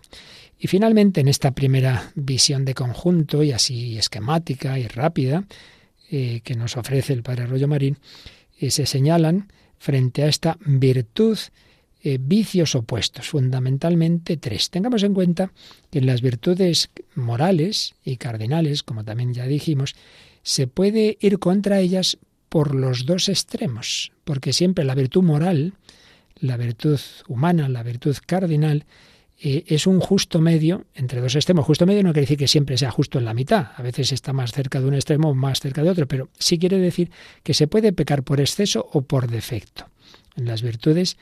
[0.59, 5.45] Y finalmente, en esta primera visión de conjunto y así esquemática y rápida,
[6.11, 7.99] eh, que nos ofrece el Padre Rollo Marín,
[8.59, 11.39] eh, se señalan frente a esta virtud
[12.03, 14.71] eh, vicios opuestos, fundamentalmente tres.
[14.71, 15.51] Tengamos en cuenta
[15.91, 19.97] que en las virtudes morales y cardinales, como también ya dijimos,
[20.43, 25.73] se puede ir contra ellas por los dos extremos, porque siempre la virtud moral,
[26.39, 28.85] la virtud humana, la virtud cardinal,
[29.39, 31.67] eh, es un justo medio entre dos extremos.
[31.67, 33.73] Justo medio no quiere decir que siempre sea justo en la mitad.
[33.77, 36.59] A veces está más cerca de un extremo o más cerca de otro, pero sí
[36.59, 37.11] quiere decir
[37.43, 39.89] que se puede pecar por exceso o por defecto
[40.37, 41.17] en las virtudes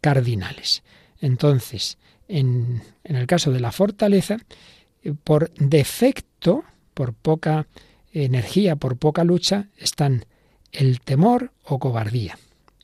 [0.00, 0.82] cardinales.
[1.20, 4.38] Entonces, en, el caso de la fortaleza,
[5.02, 7.66] eh, por defecto, por poca
[8.12, 10.24] energía, por poca lucha, están
[10.72, 12.38] el temor o cobardía.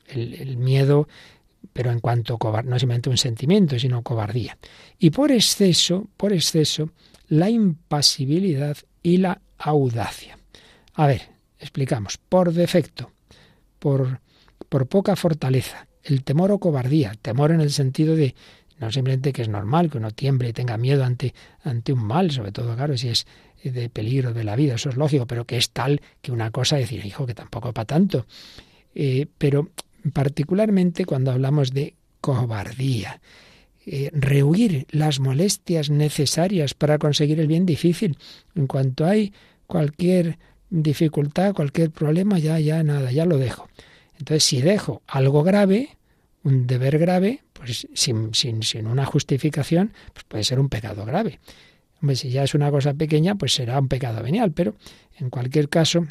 [0.07, 1.09] El, miedo,
[1.73, 4.57] pero en cuanto no simplemente un sentimiento, sino cobardía.
[4.99, 6.91] Y por exceso, por exceso,
[7.29, 10.39] la impasibilidad y la audacia.
[10.95, 11.23] A ver,
[11.59, 12.19] explicamos.
[12.19, 13.11] Por defecto,
[13.79, 14.21] por,
[14.69, 17.15] por poca fortaleza, el temor o cobardía.
[17.21, 18.35] Temor en el sentido de
[18.79, 22.31] no simplemente que es normal que uno tiemble y tenga miedo ante, ante un mal,
[22.31, 23.27] sobre todo, claro, si es
[23.63, 26.77] de peligro de la vida, eso es lógico, pero que es tal que una cosa
[26.77, 28.27] decir, hijo, que tampoco para tanto.
[28.95, 29.71] Eh, pero
[30.13, 33.21] particularmente cuando hablamos de cobardía,
[33.87, 38.19] eh, rehuir las molestias necesarias para conseguir el bien difícil.
[38.55, 39.33] En cuanto hay
[39.67, 40.39] cualquier
[40.71, 43.69] dificultad, cualquier problema, ya, ya nada, ya lo dejo.
[44.19, 45.97] Entonces, si dejo algo grave,
[46.43, 51.39] un deber grave, pues sin, sin, sin una justificación, pues puede ser un pecado grave.
[52.01, 54.75] Hombre, si ya es una cosa pequeña, pues será un pecado venial, pero
[55.19, 56.07] en cualquier caso,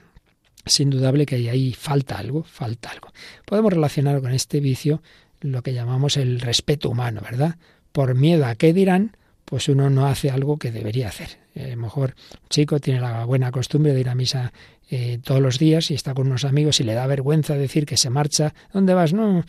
[0.66, 3.14] es indudable que ahí falta algo, falta algo.
[3.46, 5.02] Podemos relacionar con este vicio
[5.42, 7.58] lo que llamamos el respeto humano, ¿verdad?
[7.92, 11.38] Por miedo a qué dirán, pues uno no hace algo que debería hacer.
[11.54, 14.52] Eh, a lo mejor un chico tiene la buena costumbre de ir a misa
[14.90, 17.98] eh, todos los días y está con unos amigos y le da vergüenza decir que
[17.98, 18.54] se marcha.
[18.74, 19.14] ¿Dónde vas?
[19.14, 19.44] No,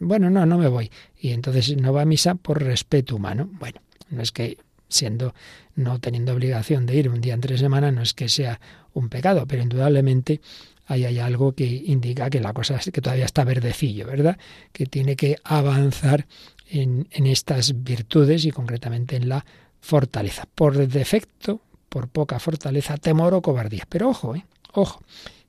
[0.00, 0.90] bueno, no, no me voy.
[1.18, 3.48] Y entonces no va a misa por respeto humano.
[3.52, 4.56] Bueno, no es que
[4.88, 5.34] siendo
[5.76, 8.60] no teniendo obligación de ir un día entre semana, no es que sea
[8.94, 10.40] un pecado, pero indudablemente
[10.86, 14.38] ahí hay algo que indica que la cosa que todavía está verdecillo, ¿verdad?
[14.72, 16.26] Que tiene que avanzar
[16.68, 19.44] en, estas virtudes y concretamente en la
[19.80, 20.46] fortaleza.
[20.54, 23.84] Por defecto, por poca fortaleza, temor o cobardía.
[23.88, 24.44] Pero ojo, ¿eh?
[24.72, 25.02] ojo,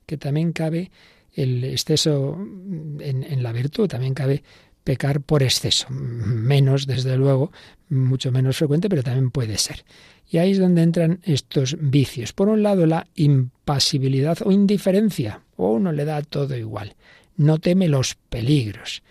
[0.06, 0.90] que también cabe
[1.34, 2.38] el exceso
[3.00, 4.42] en la virtud, también cabe
[4.86, 5.88] pecar por exceso.
[5.90, 7.50] Menos, desde luego,
[7.88, 9.84] mucho menos frecuente, pero también puede ser.
[10.28, 12.32] Y ahí es donde entran estos vicios.
[12.32, 16.94] Por un lado, la impasibilidad o indiferencia, o uno le da todo igual,
[17.36, 19.02] no teme los peligros.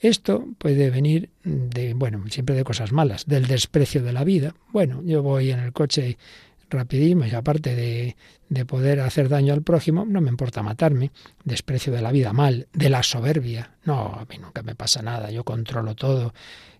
[0.00, 4.54] Esto puede venir de, bueno, siempre de cosas malas, del desprecio de la vida.
[4.72, 6.18] Bueno, yo voy en el coche
[6.68, 8.16] rapidismo y aparte de,
[8.48, 11.12] de, poder hacer daño al prójimo, no me importa matarme,
[11.44, 15.30] desprecio de la vida mal, de la soberbia, no, a mí nunca me pasa nada,
[15.30, 16.34] yo controlo todo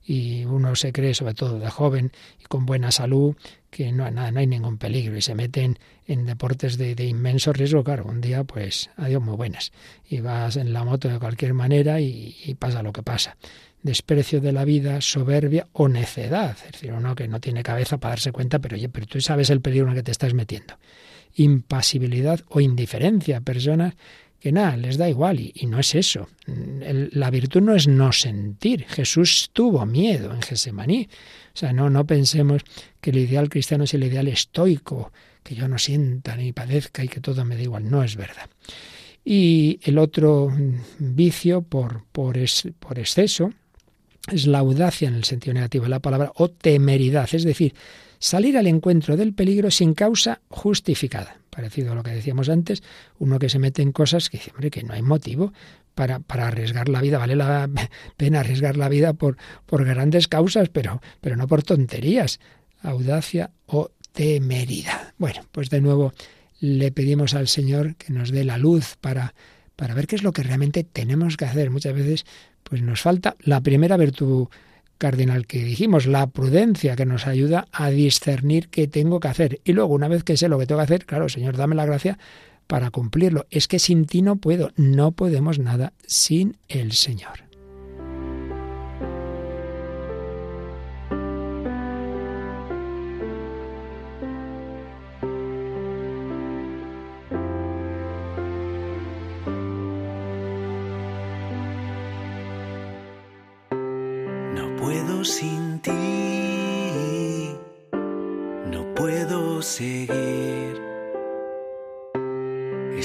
[0.05, 3.35] y uno se cree, sobre todo de joven y con buena salud,
[3.77, 8.23] que no, hay ningún peligro y se meten en deportes de, inmenso riesgo, claro, un
[8.23, 9.71] día pues adiós muy buenas
[10.09, 13.37] y vas en la moto de cualquier manera y, y pasa lo que pasa
[13.83, 16.57] desprecio de la vida, soberbia o necedad.
[16.67, 19.51] Es decir, uno que no tiene cabeza para darse cuenta, pero oye, pero tú sabes
[19.51, 20.75] el peligro en el que te estás metiendo.
[21.35, 23.95] Impasibilidad o indiferencia, personas
[24.41, 26.29] que nada, les da igual y, no es eso.
[26.47, 28.85] la virtud no es no sentir.
[28.89, 31.09] Jesús tuvo miedo en Gesemaní.
[31.57, 32.63] Sea, no, no pensemos
[33.01, 35.11] que el ideal cristiano es el ideal estoico,
[35.43, 37.91] que yo no sienta ni padezca y que todo me da igual.
[37.91, 38.51] No es verdad.
[39.25, 40.53] Y el otro
[40.99, 42.37] vicio por, por,
[42.79, 43.55] por exceso,
[44.31, 47.75] es la audacia en el sentido negativo de la palabra o temeridad, es decir,
[48.19, 51.39] salir al encuentro del peligro sin causa justificada.
[51.49, 52.83] Parecido a lo que decíamos antes,
[53.19, 55.55] uno que se mete en cosas que dice, hombre, que no hay motivo
[55.97, 57.69] para, para arriesgar la vida, vale la
[58.19, 62.39] pena arriesgar la vida por, por grandes causas, pero, pero no por tonterías.
[62.83, 65.15] Audacia o temeridad.
[65.17, 66.13] Bueno, pues de nuevo
[66.61, 69.35] le pedimos al Señor que nos dé la luz para,
[69.75, 71.71] para ver qué es lo que realmente tenemos que hacer.
[71.71, 72.27] Muchas veces
[72.63, 74.49] pues nos falta la primera virtud
[74.99, 79.61] cardinal que dijimos, la prudencia que nos ayuda a discernir qué tengo que hacer.
[79.65, 81.87] Y luego, una vez que sé lo que tengo que hacer, claro, Señor, dame la
[81.87, 82.19] gracia
[82.67, 83.47] para cumplirlo.
[83.51, 87.47] Es que sin ti no puedo, no podemos nada sin el Señor.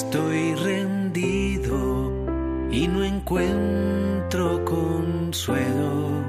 [0.00, 2.12] Estoy rendido
[2.70, 6.22] y no encuentro consuelo.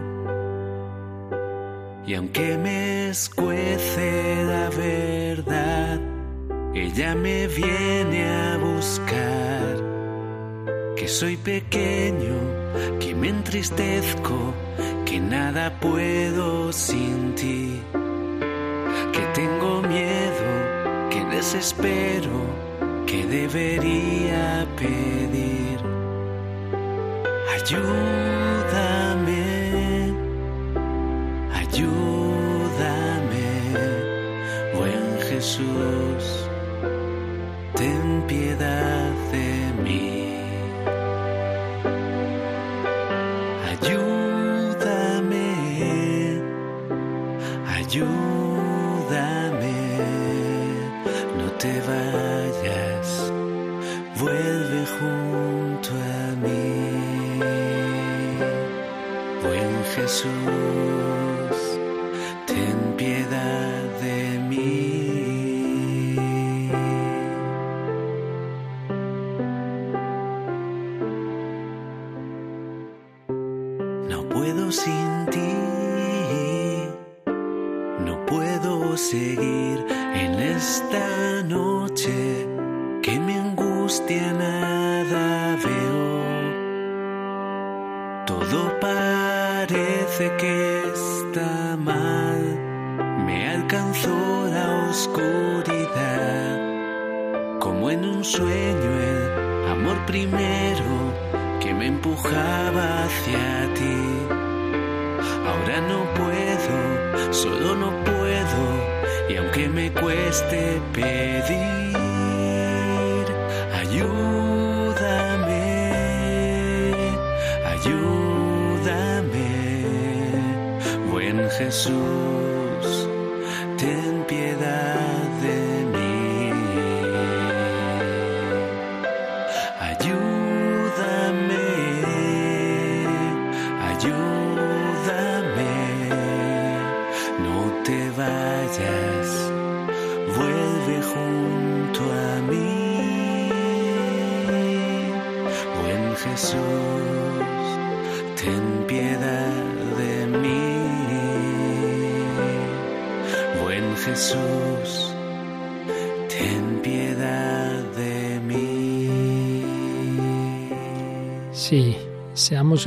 [2.03, 5.99] Y aunque me escuece la verdad,
[6.73, 9.75] ella me viene a buscar.
[10.97, 12.37] Que soy pequeño,
[12.99, 14.55] que me entristezco,
[15.05, 17.79] que nada puedo sin ti.
[19.13, 20.47] Que tengo miedo,
[21.11, 22.68] que desespero,
[23.09, 25.79] que debería pedir.
[27.55, 29.33] Ayúdame,
[31.61, 33.49] ayúdame,
[34.75, 36.23] buen Jesús,
[37.75, 38.98] ten piedad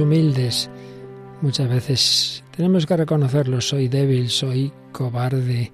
[0.00, 0.70] humildes.
[1.40, 3.60] Muchas veces tenemos que reconocerlo.
[3.60, 5.72] Soy débil, soy cobarde.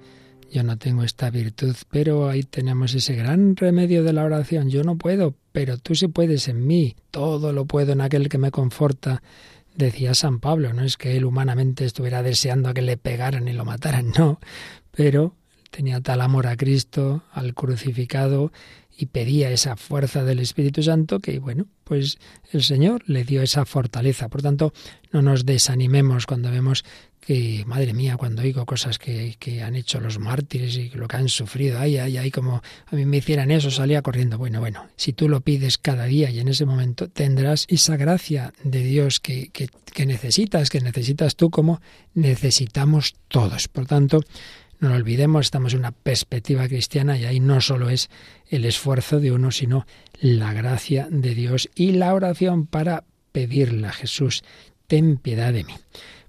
[0.51, 4.71] Yo no tengo esta virtud, pero ahí tenemos ese gran remedio de la oración.
[4.71, 6.97] Yo no puedo, pero tú sí puedes en mí.
[7.11, 9.23] Todo lo puedo en aquel que me conforta.
[9.75, 13.65] Decía San Pablo, no es que él humanamente estuviera deseando que le pegaran y lo
[13.65, 14.41] mataran, no,
[14.91, 15.37] pero
[15.71, 18.51] tenía tal amor a Cristo, al crucificado,
[19.01, 22.19] y pedía esa fuerza del Espíritu Santo que, bueno, pues
[22.53, 24.29] el Señor le dio esa fortaleza.
[24.29, 24.73] Por tanto,
[25.13, 26.85] no nos desanimemos cuando vemos
[27.21, 31.17] que, madre mía, cuando oigo cosas que, que han hecho los mártires y lo que
[31.17, 34.37] han sufrido, ay, ay, ay, como a mí me hicieran eso, salía corriendo.
[34.37, 38.53] Bueno, bueno, si tú lo pides cada día y en ese momento tendrás esa gracia
[38.65, 41.81] de Dios que, que, que necesitas, que necesitas tú como
[42.15, 43.69] necesitamos todos.
[43.69, 44.25] Por tanto,
[44.81, 48.11] no lo olvidemos, estamos en una perspectiva cristiana y ahí no solo es
[48.49, 49.87] el esfuerzo de uno, sino
[50.21, 54.43] la gracia de Dios y la oración para pedirle a Jesús,
[54.87, 55.75] ten piedad de mí.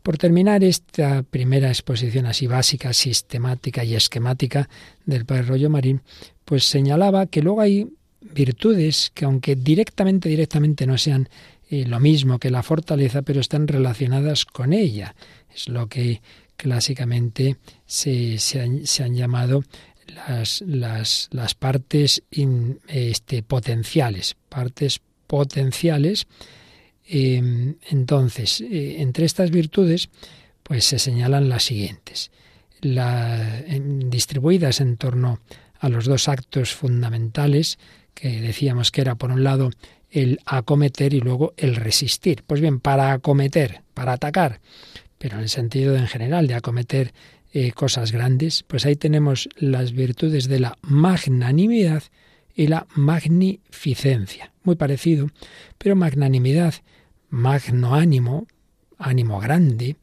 [0.03, 4.69] Por terminar esta primera exposición así básica, sistemática y esquemática
[5.05, 6.01] del Padre Rollo Marín,
[6.45, 7.87] pues señalaba que luego hay
[8.21, 11.29] virtudes que aunque directamente, directamente no sean
[11.69, 15.15] eh, lo mismo que la fortaleza, pero están relacionadas con ella.
[15.53, 16.21] Es lo que
[16.57, 17.57] clásicamente
[17.89, 19.63] se, se, han, llamado
[20.27, 22.21] las, las, las partes
[22.87, 26.27] este, potenciales, partes potenciales.
[27.07, 30.09] Eh, entonces, eh, entre estas virtudes,
[30.61, 32.29] pues se señalan las siguientes.
[32.79, 35.39] Distribuidas en torno
[35.79, 37.79] a los dos actos fundamentales,
[38.13, 39.71] que decíamos que era por un lado
[40.11, 42.43] el acometer y luego el resistir.
[42.45, 44.59] Pues bien, para acometer, para atacar,
[45.17, 47.13] pero en el sentido en general de acometer
[47.51, 52.03] eh, cosas grandes, pues ahí tenemos las virtudes de la magnanimidad
[52.53, 54.51] y la magnificencia.
[54.63, 55.29] Muy parecido,
[55.77, 56.75] pero magnanimidad,
[57.29, 58.47] magno ánimo,
[58.97, 59.95] ánimo grande,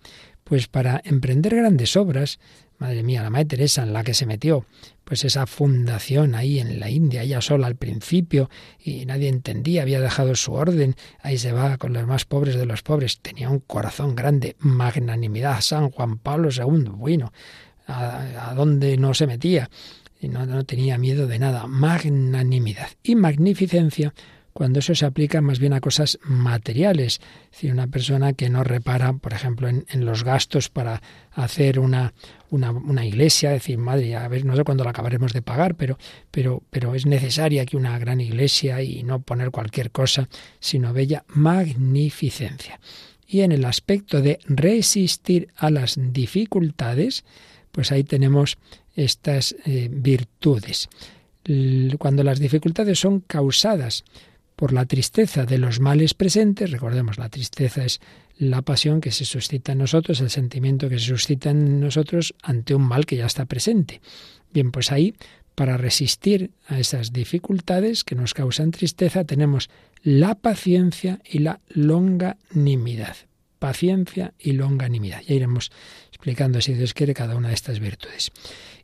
[0.47, 2.39] pues para emprender grandes obras,
[2.79, 4.65] madre mía, la Madre Teresa en la que se metió,
[5.03, 10.01] pues esa fundación ahí en la India, ella sola al principio, y nadie entendía, había
[10.01, 13.59] dejado su orden, ahí se va con los más pobres de los pobres, tenía un
[13.59, 17.33] corazón grande, magnanimidad, San Juan Pablo II, bueno,
[17.89, 19.69] a, dónde no se metía,
[20.21, 24.15] y no, no tenía miedo de nada, magnanimidad y magnificencia
[24.57, 27.21] cuando eso se aplica más bien a cosas materiales.
[27.45, 31.03] Es decir, una persona que no repara, por ejemplo, en, los gastos para
[31.33, 32.15] hacer una,
[32.49, 35.99] una, una, iglesia, decir, madre, a ver, no sé cuándo la acabaremos de pagar, pero,
[36.31, 40.27] pero, pero es necesaria aquí una gran iglesia y no poner cualquier cosa,
[40.59, 42.81] sino bella magnificencia.
[43.27, 47.27] Y en el aspecto de resistir a las dificultades,
[47.73, 48.57] pues ahí tenemos
[48.95, 50.89] estas eh, virtudes.
[51.99, 54.03] Cuando las dificultades son causadas
[54.57, 58.01] por la tristeza de los males presentes, recordemos, la tristeza es
[58.39, 62.75] la pasión que se suscita en nosotros, el sentimiento que se suscita en nosotros ante
[62.75, 64.01] un mal que ya está presente.
[64.53, 65.15] Bien, pues ahí,
[65.55, 69.69] para resistir a esas dificultades que nos causan tristeza, tenemos
[70.03, 73.17] la paciencia y la longanimidad.
[73.59, 75.23] Paciencia y longanimidad.
[75.27, 75.71] Ya iremos
[76.09, 78.33] explicando, si Dios quiere, cada una de estas virtudes.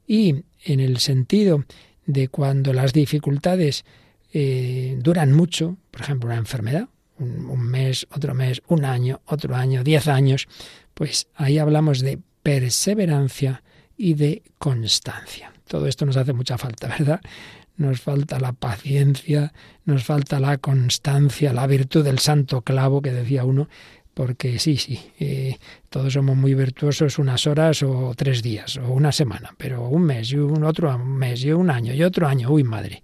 [0.07, 1.65] Y en el sentido
[2.07, 3.85] de cuando las dificultades
[4.33, 9.85] eh, duran mucho, por ejemplo, una enfermedad, un, mes, otro mes, un año, otro año,
[9.85, 10.49] diez años,
[10.95, 13.63] pues ahí hablamos de perseverancia
[13.97, 15.53] y de constancia.
[15.69, 17.21] Todo esto nos hace mucha falta, ¿verdad?
[17.77, 19.53] Nos falta la paciencia,
[19.85, 23.69] nos falta la constancia, la virtud del santo clavo que decía uno,
[24.15, 25.57] porque sí, sí, eh,
[25.89, 30.33] todos somos muy virtuosos unas horas o tres días o una semana, pero un mes
[30.33, 33.03] y un otro mes y un año y otro año, uy madre,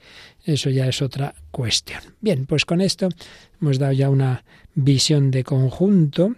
[0.54, 2.00] eso ya es otra cuestión.
[2.20, 3.08] Bien, pues con esto
[3.60, 4.44] hemos dado ya una
[4.74, 6.34] visión de conjunto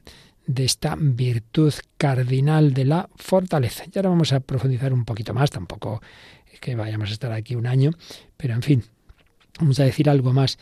[0.46, 3.84] de esta virtud cardinal de la fortaleza.
[3.86, 6.02] Y ahora vamos a profundizar un poquito más, tampoco
[6.52, 7.92] es que vayamos a estar aquí un año,
[8.36, 8.84] pero en fin,
[9.60, 10.58] vamos a decir algo más.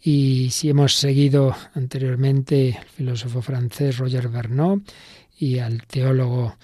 [0.00, 4.80] Y si hemos seguido anteriormente al filósofo francés Roger Bernot
[5.38, 6.56] y al teólogo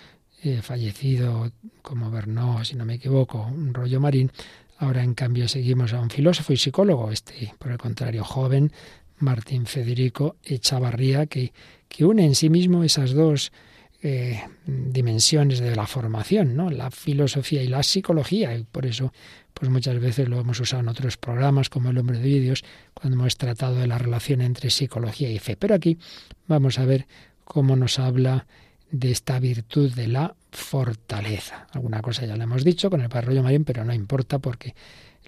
[0.43, 1.51] eh, fallecido
[1.83, 4.31] como Bernot, si no me equivoco, un rollo marín,
[4.79, 8.73] Ahora, en cambio, seguimos a un filósofo y psicólogo, este, por el contrario, joven,
[9.19, 11.53] Martín Federico Echavarría, que,
[11.89, 13.53] que une en sí mismo esas dos
[14.01, 16.71] eh, dimensiones de la formación, ¿no?
[16.71, 19.13] la filosofía y la psicología, y por eso
[19.53, 22.65] pues muchas veces lo hemos usado en otros programas como El hombre de vídeos,
[22.95, 25.57] cuando hemos tratado de la relación entre psicología y fe.
[25.57, 25.99] Pero aquí
[26.47, 27.09] vamos a ver
[27.45, 28.47] cómo nos habla
[28.93, 31.67] de esta virtud de la fortaleza.
[31.73, 34.75] Alguna cosa ya la hemos dicho con el Padre Marín, pero no importa porque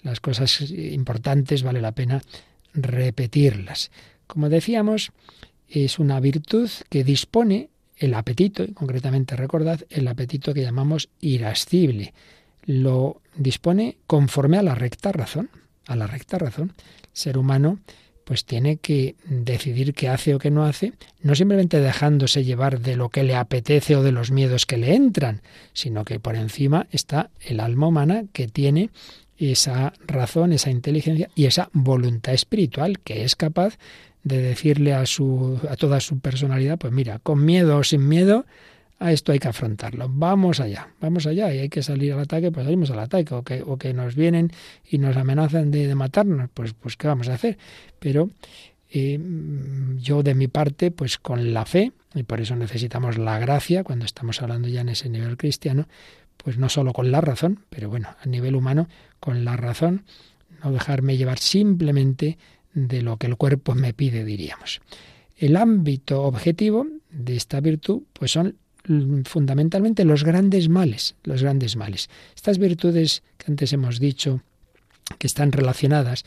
[0.03, 2.23] las cosas importantes vale la pena
[2.73, 3.91] repetirlas.
[4.27, 5.13] Como decíamos,
[5.69, 12.15] es una virtud que dispone el apetito, y concretamente recordad el apetito que llamamos irascible.
[12.65, 15.51] Lo dispone conforme a la recta razón,
[15.87, 16.73] a la recta razón.
[16.79, 17.79] El ser humano
[18.31, 22.95] pues tiene que decidir qué hace o qué no hace, no simplemente dejándose llevar de
[22.95, 26.87] lo que le apetece o de los miedos que le entran, sino que por encima
[26.93, 28.91] está el alma humana que tiene
[29.37, 33.79] esa razón, esa inteligencia y esa voluntad espiritual que es capaz
[34.23, 38.47] de decirle a su a toda su personalidad, pues mira, con miedo o sin miedo,
[39.01, 40.09] a esto hay que afrontarlo.
[40.09, 43.35] Vamos allá, vamos allá y hay que salir al ataque, pues salimos al ataque.
[43.35, 44.53] O que, o que nos vienen
[44.89, 47.59] y nos amenazan de, de matarnos, pues, pues ¿qué vamos a hacer?
[47.99, 48.31] Pero
[48.93, 49.19] eh,
[49.99, 54.05] yo de mi parte, pues con la fe, y por eso necesitamos la gracia, cuando
[54.05, 55.89] estamos hablando ya en ese nivel cristiano,
[56.37, 58.87] pues no solo con la razón, pero bueno, a nivel humano,
[59.19, 60.05] con la razón,
[60.63, 62.37] no dejarme llevar simplemente
[62.75, 64.83] de lo que el cuerpo me pide, diríamos.
[65.37, 68.57] El ámbito objetivo de esta virtud, pues son
[69.25, 72.09] fundamentalmente los grandes males, los grandes males.
[72.35, 74.43] Estas virtudes que antes hemos dicho
[75.19, 76.25] que están relacionadas,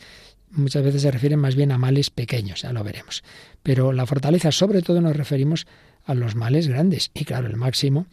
[0.50, 3.22] muchas veces se refieren más bien a males pequeños, ya lo veremos.
[3.62, 5.66] Pero la fortaleza, sobre todo, nos referimos
[6.04, 7.10] a los males grandes.
[7.14, 8.06] Y claro, el máximo,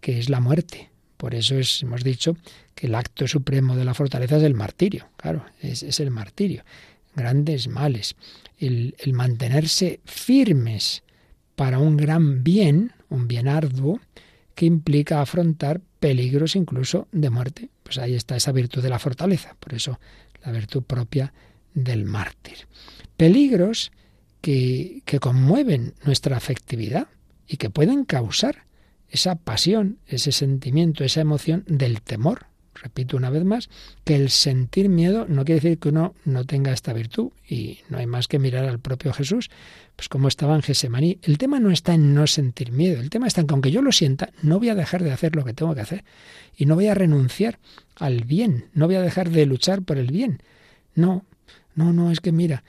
[0.00, 0.90] que es la muerte.
[1.16, 2.36] Por eso es, hemos dicho
[2.74, 5.08] que el acto supremo de la fortaleza es el martirio.
[5.16, 6.64] Claro, es, el martirio.
[7.14, 8.16] Grandes males.
[8.58, 11.02] El mantenerse firmes
[11.54, 14.00] para un gran bien, un bien arduo,
[14.54, 17.70] que implica afrontar peligros incluso de muerte.
[17.82, 20.00] Pues ahí está esa virtud de la fortaleza, por eso
[20.44, 21.32] la virtud propia
[21.74, 22.66] del mártir.
[23.16, 23.92] Peligros
[24.40, 27.08] que, que conmueven nuestra afectividad
[27.46, 28.66] y que pueden causar
[29.08, 32.46] esa pasión, ese sentimiento, esa emoción del temor.
[32.76, 33.68] Repito una vez más,
[34.04, 37.98] que el sentir miedo no quiere decir que uno no tenga esta virtud y no
[37.98, 39.50] hay más que mirar al propio Jesús,
[39.96, 41.18] pues como estaba en Gesemaní.
[41.22, 43.82] El tema no está en no sentir miedo, el tema está en que aunque yo
[43.82, 46.04] lo sienta, no voy a dejar de hacer lo que tengo que hacer
[46.56, 47.58] y no voy a renunciar
[47.96, 50.42] al bien, no voy a dejar de luchar por el bien.
[50.94, 51.24] No,
[51.74, 52.64] no, no, es que mira,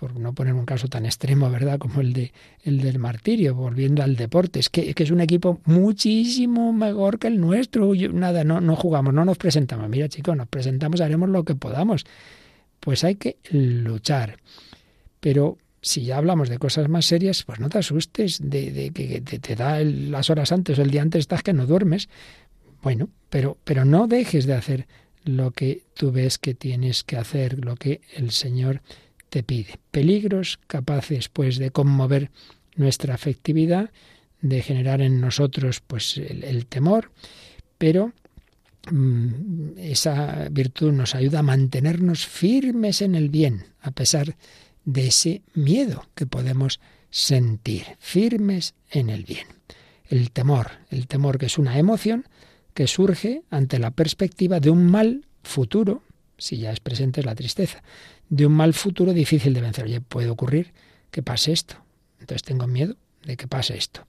[0.00, 2.32] por no poner un caso tan extremo, ¿verdad?, como el de
[2.62, 7.38] el del martirio, volviendo al deporte, es que, es un equipo muchísimo mejor que el
[7.38, 7.92] nuestro.
[7.94, 9.90] nada, no, no jugamos, no nos presentamos.
[9.90, 12.06] Mira, chicos, nos presentamos, haremos lo que podamos.
[12.80, 14.38] Pues hay que luchar.
[15.20, 19.54] Pero si ya hablamos de cosas más serias, pues no te asustes de, que te,
[19.54, 22.08] da las horas antes o el día antes estás que no duermes.
[22.82, 24.86] Bueno, pero, pero no dejes de hacer
[25.24, 28.80] lo que tú ves que tienes que hacer, lo que el Señor
[29.30, 29.78] te pide.
[29.90, 32.30] Peligros capaces pues de conmover
[32.76, 33.90] nuestra afectividad,
[34.42, 37.12] de generar en nosotros pues el, temor,
[37.78, 38.12] pero
[38.90, 44.36] mm, esa virtud nos ayuda a mantenernos firmes en el bien, a pesar
[44.84, 49.46] de ese miedo que podemos sentir, firmes en el bien.
[50.08, 52.26] El temor, el temor que es una emoción
[52.74, 56.02] que surge ante la perspectiva de un mal futuro,
[56.38, 57.82] si ya es presente es la tristeza,
[58.30, 59.84] de un mal futuro difícil de vencer.
[59.84, 60.72] Oye, puede ocurrir
[61.10, 61.76] que pase esto.
[62.20, 64.06] Entonces tengo miedo de que pase esto.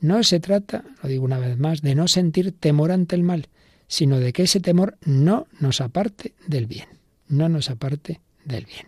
[0.00, 3.48] No se trata, lo digo una vez más, de no sentir temor ante el mal,
[3.88, 6.88] sino de que ese temor no nos aparte del bien,
[7.28, 8.86] no nos aparte del bien.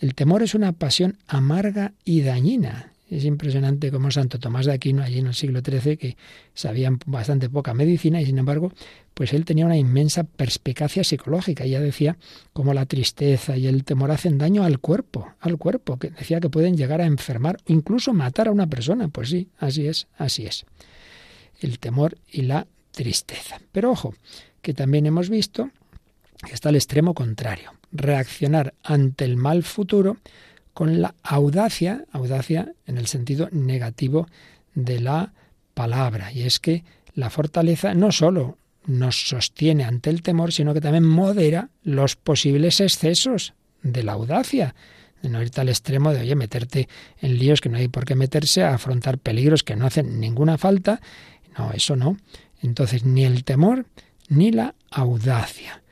[0.00, 2.92] El temor es una pasión amarga y dañina.
[3.10, 6.16] Es impresionante como Santo Tomás de Aquino, allí en el siglo XIII, que
[6.52, 8.70] sabían bastante poca medicina y sin embargo,
[9.14, 11.64] pues él tenía una inmensa perspicacia psicológica.
[11.64, 12.18] Ya decía
[12.52, 16.50] cómo la tristeza y el temor hacen daño al cuerpo, al cuerpo, que decía que
[16.50, 19.08] pueden llegar a enfermar o incluso matar a una persona.
[19.08, 20.66] Pues sí, así es, así es.
[21.60, 23.58] El temor y la tristeza.
[23.72, 24.14] Pero ojo,
[24.60, 25.70] que también hemos visto
[26.46, 30.18] que está el extremo contrario, reaccionar ante el mal futuro
[30.78, 34.28] con la audacia, audacia en el sentido negativo
[34.76, 35.32] de la
[35.74, 36.30] palabra.
[36.32, 41.02] Y es que la fortaleza no sólo nos sostiene ante el temor, sino que también
[41.02, 44.76] modera los posibles excesos de la audacia.
[45.20, 46.88] De no irte al extremo de, oye, meterte
[47.20, 50.58] en líos que no hay por qué meterse, a afrontar peligros que no hacen ninguna
[50.58, 51.00] falta.
[51.58, 52.18] No, eso no.
[52.62, 53.86] Entonces, ni el temor
[54.28, 55.82] ni la audacia.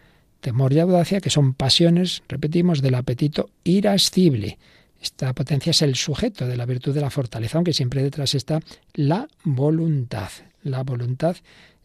[0.40, 4.58] Temor y audacia, que son pasiones, repetimos, del apetito irascible.
[5.06, 8.60] Esta potencia es el sujeto de la virtud de la fortaleza, aunque siempre detrás está
[8.94, 10.30] la voluntad.
[10.64, 11.36] La voluntad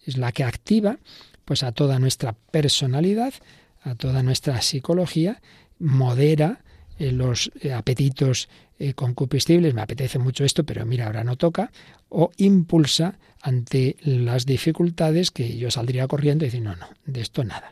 [0.03, 0.97] es la que activa
[1.45, 3.35] pues a toda nuestra personalidad,
[3.83, 5.39] a toda nuestra psicología,
[5.77, 6.63] modera
[6.97, 8.49] eh, los eh, apetitos
[8.79, 11.71] eh, concupiscibles, me apetece mucho esto, pero mira, ahora no toca,
[12.09, 17.43] o impulsa ante las dificultades que yo saldría corriendo y decir, no, no, de esto
[17.43, 17.71] nada.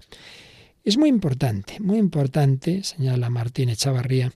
[0.83, 4.31] Es muy importante, muy importante, señala Martín Echavarría,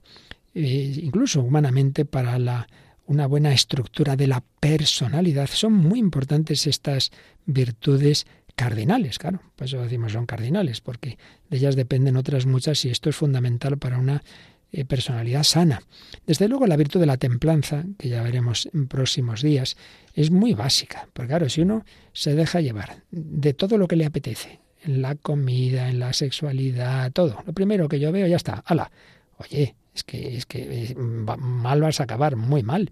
[0.54, 2.66] eh, incluso humanamente para la,
[3.06, 5.48] una buena estructura de la personalidad.
[5.48, 7.10] Son muy importantes estas
[7.46, 11.18] virtudes cardinales, claro, por eso decimos son cardinales, porque
[11.50, 14.22] de ellas dependen otras muchas y esto es fundamental para una
[14.70, 15.82] eh, personalidad sana.
[16.26, 19.76] Desde luego la virtud de la templanza, que ya veremos en próximos días,
[20.14, 24.06] es muy básica, porque claro, si uno se deja llevar de todo lo que le
[24.06, 27.42] apetece, en la comida, en la sexualidad, todo.
[27.46, 28.62] Lo primero que yo veo, ya está.
[28.66, 28.90] ¡Hala!
[29.38, 32.90] Oye, es que, es que mal vas a acabar, muy mal.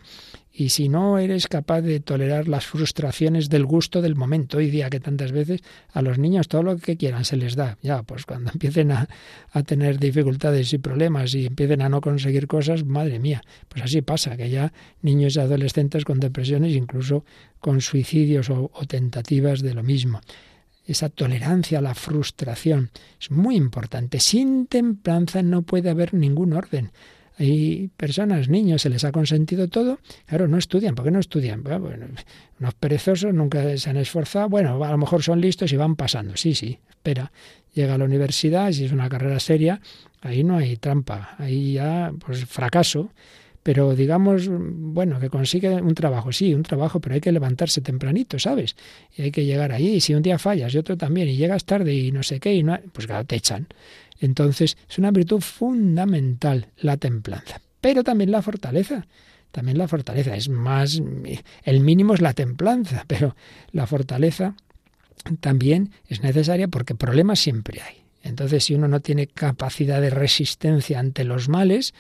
[0.53, 4.91] Y si no eres capaz de tolerar las frustraciones del gusto del momento, hoy día
[4.91, 8.27] que tantas veces a los niños todo lo que quieran se les da, ya, pues
[8.27, 9.09] cuando empiecen a,
[9.51, 14.03] a tener dificultades y problemas y empiecen a no conseguir cosas, madre mía, pues así
[14.03, 17.25] pasa, que ya niños y adolescentes con depresiones, incluso
[17.59, 20.21] con suicidios o tentativas de lo mismo
[20.87, 22.91] esa tolerancia a la frustración.
[23.21, 24.21] Es muy importante.
[24.21, 26.91] Sin templanza no puede haber ningún orden.
[27.39, 30.95] Hay personas, niños, se les ha consentido todo, claro, no estudian.
[30.95, 31.63] ¿Por qué no estudian?
[31.63, 32.07] Bueno,
[32.61, 36.37] unos perezosos nunca se han esforzado, bueno, a lo mejor son listos y van pasando.
[36.37, 37.33] Sí, sí, espera,
[37.73, 39.81] llega a la universidad, si es una carrera seria,
[40.21, 43.11] ahí no hay trampa, ahí ya, pues fracaso
[43.63, 48.39] pero digamos, bueno, que consigue un trabajo, sí, un trabajo, pero hay que levantarse tempranito,
[48.39, 48.77] ¿sabes?
[49.17, 51.65] Y hay que llegar ahí, y si un día fallas y otro también, y llegas
[51.65, 53.69] tarde y no sé qué, y no, pues claro, te echan.
[54.21, 59.07] Entonces, es una virtud fundamental la templanza, pero también la fortaleza.
[59.53, 61.03] También la fortaleza es más,
[61.65, 63.37] el mínimo es la templanza, pero
[63.71, 64.55] la fortaleza
[65.41, 67.97] también es necesaria porque problemas siempre hay.
[68.23, 71.93] Entonces, si uno no tiene capacidad de resistencia ante los males,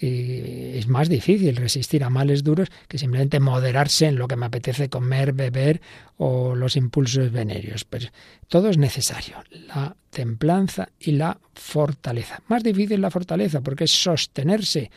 [0.00, 4.88] es más difícil resistir a males duros que simplemente moderarse en lo que me apetece
[4.88, 5.80] comer, beber
[6.16, 7.84] o los impulsos venéreos.
[7.84, 8.10] Pues
[8.48, 12.42] todo es necesario, la templanza y la fortaleza.
[12.48, 14.90] Más difícil la fortaleza porque es sostenerse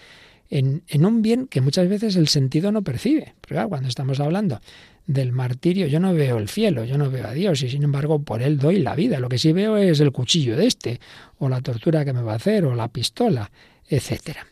[0.50, 3.34] en, un bien que muchas veces el sentido no percibe.
[3.46, 4.62] Pero cuando estamos hablando
[5.06, 8.20] del martirio, yo no veo el cielo, yo no veo a Dios y sin embargo
[8.20, 9.20] por él doy la vida.
[9.20, 11.00] Lo que sí veo es el cuchillo de este,
[11.40, 13.52] o la tortura que me va a hacer, o la pistola,
[13.88, 14.46] etcétera.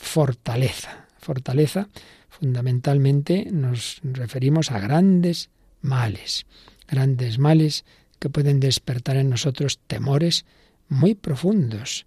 [0.00, 1.06] Fortaleza.
[1.18, 1.88] Fortaleza,
[2.30, 5.50] fundamentalmente nos referimos a grandes
[5.82, 6.46] males,
[6.88, 7.84] grandes males
[8.18, 10.46] que pueden despertar en nosotros temores
[10.88, 12.06] muy profundos.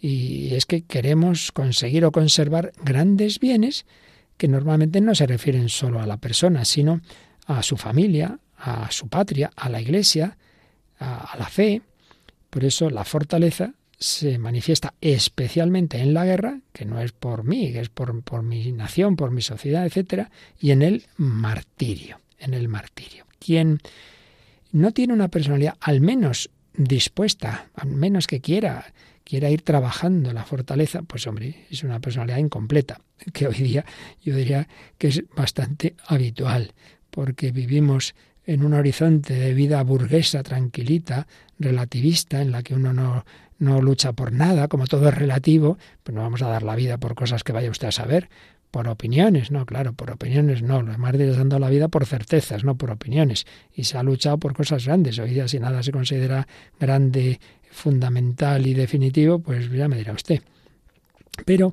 [0.00, 3.86] Y es que queremos conseguir o conservar grandes bienes
[4.36, 7.02] que normalmente no se refieren solo a la persona, sino
[7.46, 10.36] a su familia, a su patria, a la iglesia,
[10.98, 11.82] a, la fe.
[12.50, 13.74] Por eso la fortaleza
[14.04, 18.42] se manifiesta especialmente en la guerra, que no es por mí, que es por, por
[18.42, 20.30] mi nación, por mi sociedad, etcétera,
[20.60, 23.24] y en el martirio, en el martirio.
[23.38, 23.80] Quien
[24.72, 28.92] no tiene una personalidad al menos dispuesta, al menos que quiera,
[29.24, 33.00] quiera ir trabajando la fortaleza, pues hombre, es una personalidad incompleta,
[33.32, 33.86] que hoy día
[34.22, 36.74] yo diría que es bastante habitual
[37.10, 41.26] porque vivimos en un horizonte de vida burguesa, tranquilita,
[41.58, 43.24] relativista, en la que uno no,
[43.58, 46.98] no lucha por nada, como todo es relativo, pues no vamos a dar la vida
[46.98, 48.28] por cosas que vaya usted a saber,
[48.70, 52.76] por opiniones, no, claro, por opiniones no, los mártires dando la vida por certezas, no
[52.76, 56.48] por opiniones, y se ha luchado por cosas grandes, hoy día si nada se considera
[56.80, 57.38] grande,
[57.70, 60.42] fundamental y definitivo, pues ya me dirá usted.
[61.44, 61.72] Pero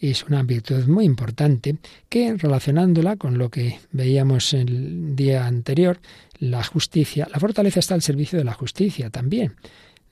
[0.00, 1.76] es una virtud muy importante
[2.08, 5.98] que, relacionándola con lo que veíamos el día anterior,
[6.38, 9.56] la justicia, la fortaleza está al servicio de la justicia también,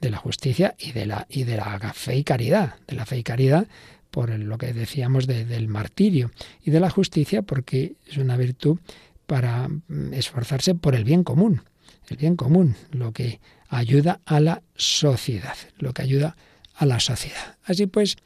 [0.05, 3.18] de la justicia y de la, y de la fe y caridad, de la fe
[3.18, 3.66] y caridad
[4.11, 6.30] por lo que decíamos del martirio
[6.62, 8.78] y de la justicia porque es una virtud
[9.26, 11.62] para mm, esforzarse por el bien común,
[12.09, 16.36] el bien común, lo que ayuda a la sociedad, lo que ayuda
[16.76, 17.57] a la sociedad.
[17.64, 18.16] Así pues,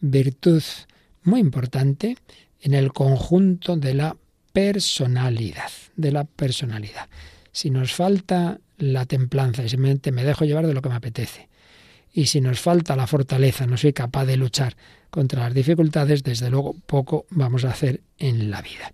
[0.00, 0.62] virtud
[1.24, 2.16] muy importante
[2.60, 4.16] en el conjunto de la
[4.52, 7.08] personalidad, de la personalidad.
[7.50, 11.48] Si nos falta la templanza y simplemente me dejo llevar de lo que me apetece,
[12.12, 14.76] y si nos falta la fortaleza, no soy capaz de luchar
[15.08, 18.92] contra las dificultades, desde luego poco vamos a hacer en la vida.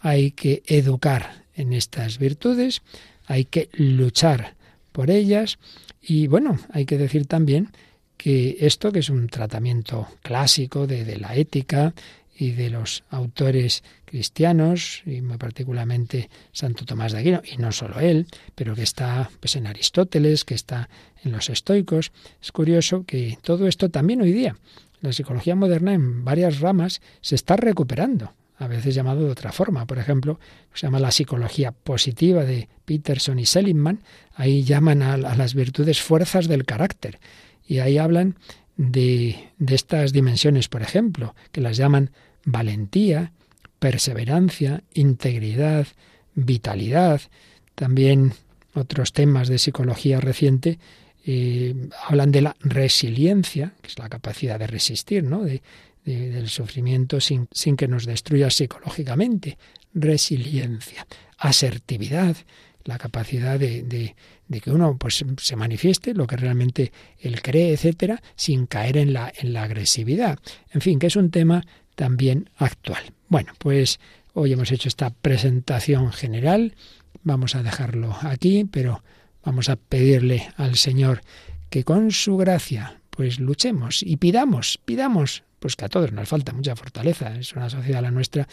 [0.00, 2.82] Hay que educar en estas virtudes,
[3.26, 4.54] hay que luchar
[4.92, 5.58] por ellas
[6.00, 7.70] y bueno, hay que decir también
[8.16, 11.94] que esto, que es un tratamiento clásico de, la ética
[12.38, 17.98] y de los autores cristianos, y muy particularmente Santo Tomás de Aquino, y no solo
[18.00, 20.88] él, pero que está pues, en Aristóteles, que está
[21.24, 22.12] en los estoicos.
[22.42, 24.56] Es curioso que todo esto también hoy día,
[25.00, 29.86] la psicología moderna en varias ramas, se está recuperando, a veces llamado de otra forma.
[29.86, 30.38] Por ejemplo,
[30.74, 34.02] se llama la psicología positiva de Peterson y Seligman,
[34.34, 37.18] ahí llaman a las virtudes fuerzas del carácter
[37.66, 38.36] y ahí hablan
[38.76, 42.10] de, de estas dimensiones, por ejemplo, que las llaman
[42.46, 43.32] valentía,
[43.78, 45.86] perseverancia, integridad,
[46.34, 47.20] vitalidad.
[47.74, 48.32] También
[48.72, 50.78] otros temas de psicología reciente
[51.26, 51.74] eh,
[52.06, 55.42] hablan de la resiliencia, que es la capacidad de resistir, ¿no?
[55.44, 55.60] De,
[56.04, 59.58] del sufrimiento sin, sin que nos destruya psicológicamente.
[59.92, 61.04] Resiliencia,
[61.36, 62.36] asertividad,
[62.84, 68.22] la capacidad de, de, que uno pues se manifieste lo que realmente él cree, etcétera,
[68.36, 70.38] sin caer en la, en la agresividad.
[70.70, 71.64] En fin, que es un tema
[71.96, 73.12] también actual.
[73.28, 73.98] Bueno, pues
[74.34, 76.74] hoy hemos hecho esta presentación general.
[77.24, 79.02] Vamos a dejarlo aquí, pero
[79.44, 81.22] vamos a pedirle al Señor
[81.70, 86.52] que con su gracia pues luchemos y pidamos, pidamos, pues que a todos nos falta
[86.52, 88.46] mucha fortaleza, es una sociedad la nuestra,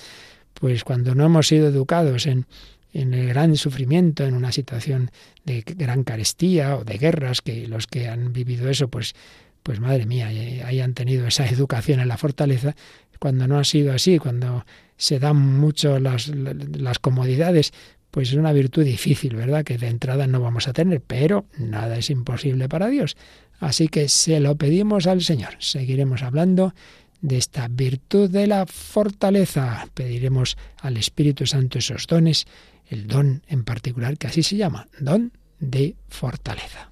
[0.54, 2.48] pues cuando no hemos sido educados en
[2.94, 5.12] en el gran sufrimiento, en una situación
[5.46, 9.16] de gran carestía o de guerras, que los que han vivido eso, pues,
[9.64, 10.28] pues madre mía,
[10.66, 12.76] hayan tenido esa educación en la fortaleza,
[13.20, 14.66] cuando no ha sido así, cuando
[14.98, 17.72] se dan mucho las, las comodidades,
[18.12, 19.64] pues es una virtud difícil, ¿verdad?
[19.64, 23.18] Que de entrada no vamos a tener, pero nada es imposible para Dios.
[23.60, 25.56] Así que se lo pedimos al Señor.
[25.60, 26.76] Seguiremos hablando
[27.22, 29.88] de esta virtud de la fortaleza.
[29.94, 32.46] Pediremos al Espíritu Santo esos dones
[32.88, 36.92] el don en particular, que así se llama, don de fortaleza.